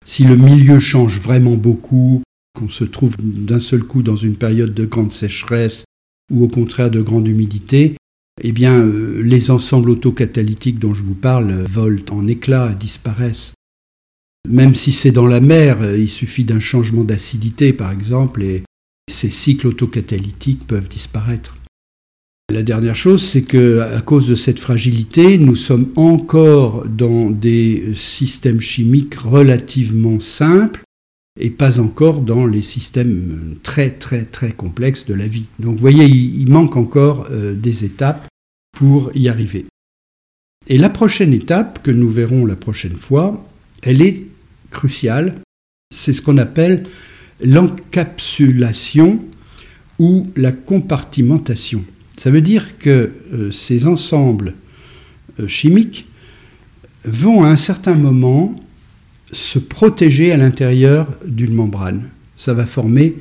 si 0.05 0.25
le 0.25 0.37
milieu 0.37 0.79
change 0.79 1.19
vraiment 1.19 1.57
beaucoup, 1.57 2.23
qu'on 2.59 2.69
se 2.69 2.85
trouve 2.85 3.17
d'un 3.21 3.61
seul 3.61 3.83
coup 3.83 4.03
dans 4.03 4.17
une 4.17 4.37
période 4.37 4.75
de 4.75 4.85
grande 4.85 5.13
sécheresse 5.13 5.85
ou 6.33 6.45
au 6.45 6.49
contraire 6.49 6.91
de 6.91 7.01
grande 7.01 7.27
humidité, 7.27 7.97
eh 8.43 8.53
bien, 8.53 8.79
euh, 8.81 9.23
les 9.23 9.51
ensembles 9.51 9.91
autocatalytiques 9.91 10.79
dont 10.79 10.95
je 10.95 11.03
vous 11.03 11.15
parle 11.15 11.53
volent 11.65 12.03
en 12.11 12.27
éclats, 12.27 12.75
disparaissent. 12.75 13.55
Même 14.49 14.75
si 14.75 14.93
c'est 14.93 15.13
dans 15.13 15.27
la 15.27 15.41
mer, 15.41 15.83
euh, 15.83 15.99
il 15.99 16.11
suffit 16.11 16.45
d'un 16.45 16.61
changement 16.61 17.05
d'acidité, 17.05 17.73
par 17.73 17.93
exemple, 17.93 18.43
et 18.43 18.63
ces 19.11 19.31
cycles 19.31 19.69
autocatalytiques 19.69 20.67
peuvent 20.67 20.89
disparaître. 20.89 21.57
La 22.53 22.63
dernière 22.63 22.95
chose, 22.95 23.25
c'est 23.25 23.43
que 23.43 23.81
à 23.81 24.03
cause 24.03 24.29
de 24.29 24.35
cette 24.35 24.61
fragilité, 24.61 25.39
nous 25.39 25.57
sommes 25.57 25.91
encore 25.97 26.85
dans 26.87 27.31
des 27.31 27.95
systèmes 27.97 28.61
chimiques 28.61 29.15
relativement 29.15 30.21
simples 30.21 30.83
et 31.41 31.49
pas 31.49 31.81
encore 31.81 32.21
dans 32.21 32.47
les 32.47 32.61
systèmes 32.61 33.57
très 33.63 33.91
très 33.91 34.25
très 34.25 34.53
complexes 34.53 35.07
de 35.07 35.15
la 35.15 35.27
vie. 35.27 35.47
Donc 35.59 35.77
vous 35.77 35.81
voyez, 35.81 36.05
il, 36.05 36.49
manque 36.51 36.77
encore 36.77 37.27
euh, 37.31 37.55
des 37.55 37.85
étapes 37.85 38.27
pour 38.77 39.11
y 39.17 39.29
arriver. 39.29 39.65
Et 40.69 40.77
la 40.77 40.91
prochaine 40.91 41.33
étape 41.33 41.83
que 41.83 41.91
nous 41.91 42.11
verrons 42.11 42.45
la 42.45 42.57
prochaine 42.57 42.97
fois, 42.97 43.43
elle 43.83 44.03
est 44.03 44.23
cruciale. 44.71 45.35
C'est 45.95 46.13
ce 46.13 46.21
qu'on 46.21 46.39
appelle 46.39 46.83
l'encapsulation 47.41 49.21
ou 49.99 50.27
la 50.37 50.53
compartimentation. 50.53 51.85
Ça 52.17 52.31
veut 52.31 52.41
dire 52.41 52.79
que 52.79 53.13
euh, 53.33 53.51
ces 53.51 53.87
ensembles 53.87 54.55
euh, 55.41 55.49
chimiques 55.49 56.07
vont 57.05 57.45
à 57.45 57.49
un 57.49 57.57
certain 57.57 57.95
moment 57.95 58.57
se 59.33 59.59
protéger 59.59 60.33
à 60.33 60.37
l'intérieur 60.37 61.13
d'une 61.27 61.55
membrane. 61.55 62.11
Ça 62.37 62.55
va 62.55 62.67
former 62.67 63.17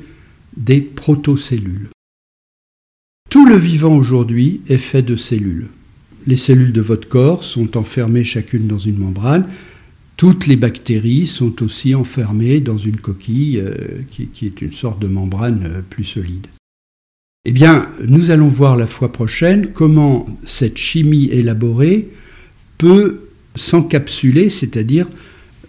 des 0.56 0.80
protocellules. 0.80 1.88
Tout 3.30 3.46
le 3.46 3.56
vivant 3.56 3.96
aujourd'hui 3.96 4.60
est 4.68 4.78
fait 4.78 5.02
de 5.02 5.16
cellules. 5.16 5.68
Les 6.26 6.36
cellules 6.36 6.72
de 6.72 6.80
votre 6.80 7.08
corps 7.08 7.44
sont 7.44 7.76
enfermées 7.76 8.24
chacune 8.24 8.66
dans 8.68 8.78
une 8.78 8.98
membrane. 8.98 9.46
Toutes 10.16 10.46
les 10.46 10.56
bactéries 10.56 11.26
sont 11.26 11.62
aussi 11.62 11.94
enfermées 11.94 12.60
dans 12.60 12.78
une 12.78 12.98
coquille 12.98 13.58
euh, 13.58 13.74
qui, 14.10 14.46
est 14.46 14.62
une 14.62 14.72
sorte 14.72 15.00
de 15.00 15.08
membrane 15.08 15.82
plus 15.90 16.04
solide. 16.04 16.46
Eh 17.46 17.52
bien, 17.52 17.88
nous 18.06 18.30
allons 18.30 18.48
voir 18.48 18.76
la 18.76 18.86
fois 18.86 19.12
prochaine 19.12 19.72
comment 19.72 20.26
cette 20.46 20.78
chimie 20.78 21.28
élaborée 21.30 22.08
peut 22.78 23.20
s'encapsuler, 23.54 24.48
c'est-à-dire 24.48 25.06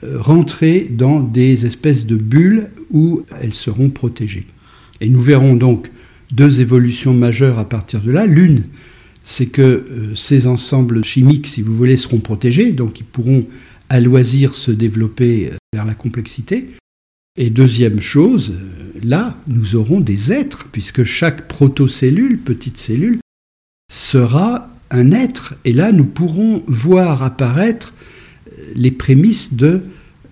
euh, 0.03 0.19
rentrer 0.19 0.87
dans 0.89 1.21
des 1.21 1.65
espèces 1.65 2.05
de 2.05 2.15
bulles 2.15 2.69
où 2.91 3.23
elles 3.41 3.53
seront 3.53 3.89
protégées. 3.89 4.47
Et 5.01 5.09
nous 5.09 5.21
verrons 5.21 5.55
donc 5.55 5.91
deux 6.31 6.61
évolutions 6.61 7.13
majeures 7.13 7.59
à 7.59 7.67
partir 7.67 8.01
de 8.01 8.11
là. 8.11 8.25
L'une, 8.25 8.63
c'est 9.25 9.47
que 9.47 9.61
euh, 9.61 10.15
ces 10.15 10.47
ensembles 10.47 11.03
chimiques, 11.03 11.47
si 11.47 11.61
vous 11.61 11.75
voulez, 11.75 11.97
seront 11.97 12.19
protégés, 12.19 12.71
donc 12.71 13.01
ils 13.01 13.05
pourront 13.05 13.45
à 13.89 13.99
loisir 13.99 14.55
se 14.55 14.71
développer 14.71 15.49
euh, 15.51 15.55
vers 15.73 15.85
la 15.85 15.93
complexité. 15.93 16.69
Et 17.37 17.49
deuxième 17.49 17.99
chose, 17.99 18.53
là, 19.01 19.35
nous 19.47 19.75
aurons 19.75 19.99
des 19.99 20.31
êtres, 20.31 20.65
puisque 20.71 21.03
chaque 21.03 21.47
protocellule, 21.47 22.39
petite 22.39 22.77
cellule, 22.77 23.19
sera 23.91 24.69
un 24.91 25.11
être. 25.11 25.55
Et 25.65 25.73
là, 25.73 25.91
nous 25.91 26.05
pourrons 26.05 26.63
voir 26.67 27.23
apparaître 27.23 27.93
les 28.73 28.91
prémices 28.91 29.53
de 29.53 29.81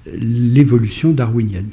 l'évolution 0.06 1.12
darwinienne. 1.12 1.72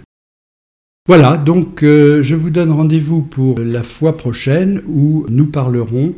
Voilà, 1.08 1.36
donc 1.36 1.82
euh, 1.82 2.22
je 2.22 2.36
vous 2.36 2.50
donne 2.50 2.70
rendez-vous 2.70 3.22
pour 3.22 3.58
la 3.58 3.82
fois 3.82 4.16
prochaine 4.16 4.82
où 4.86 5.26
nous 5.28 5.46
parlerons 5.46 6.14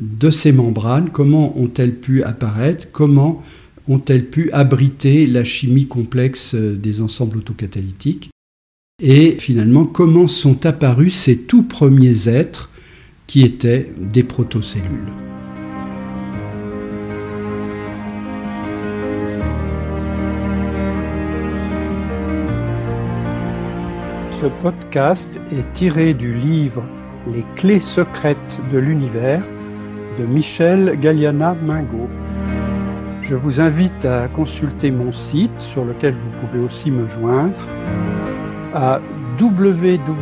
de 0.00 0.30
ces 0.30 0.52
membranes, 0.52 1.10
comment 1.10 1.58
ont-elles 1.58 1.94
pu 1.94 2.22
apparaître, 2.22 2.88
comment 2.92 3.42
ont-elles 3.88 4.26
pu 4.26 4.50
abriter 4.52 5.26
la 5.26 5.44
chimie 5.44 5.86
complexe 5.86 6.54
des 6.54 7.00
ensembles 7.00 7.38
autocatalytiques, 7.38 8.30
et 9.00 9.36
finalement 9.38 9.84
comment 9.84 10.26
sont 10.26 10.66
apparus 10.66 11.14
ces 11.14 11.36
tout 11.36 11.62
premiers 11.62 12.28
êtres 12.28 12.68
qui 13.28 13.44
étaient 13.44 13.92
des 13.96 14.24
protocellules? 14.24 15.12
Ce 24.32 24.46
podcast 24.62 25.40
est 25.52 25.72
tiré 25.72 26.12
du 26.14 26.34
livre 26.34 26.84
Les 27.32 27.44
clés 27.54 27.80
secrètes 27.80 28.60
de 28.72 28.78
l'univers 28.78 29.42
de 30.18 30.24
Michel 30.26 30.98
Galliana 31.00 31.54
Mingo. 31.54 32.08
Je 33.22 33.36
vous 33.36 33.60
invite 33.60 34.04
à 34.04 34.26
consulter 34.26 34.90
mon 34.90 35.12
site 35.12 35.60
sur 35.60 35.84
lequel 35.84 36.14
vous 36.14 36.30
pouvez 36.40 36.64
aussi 36.64 36.90
me 36.90 37.06
joindre 37.08 37.60
à 38.74 39.00
www.mgm-ec.fr. 39.40 40.18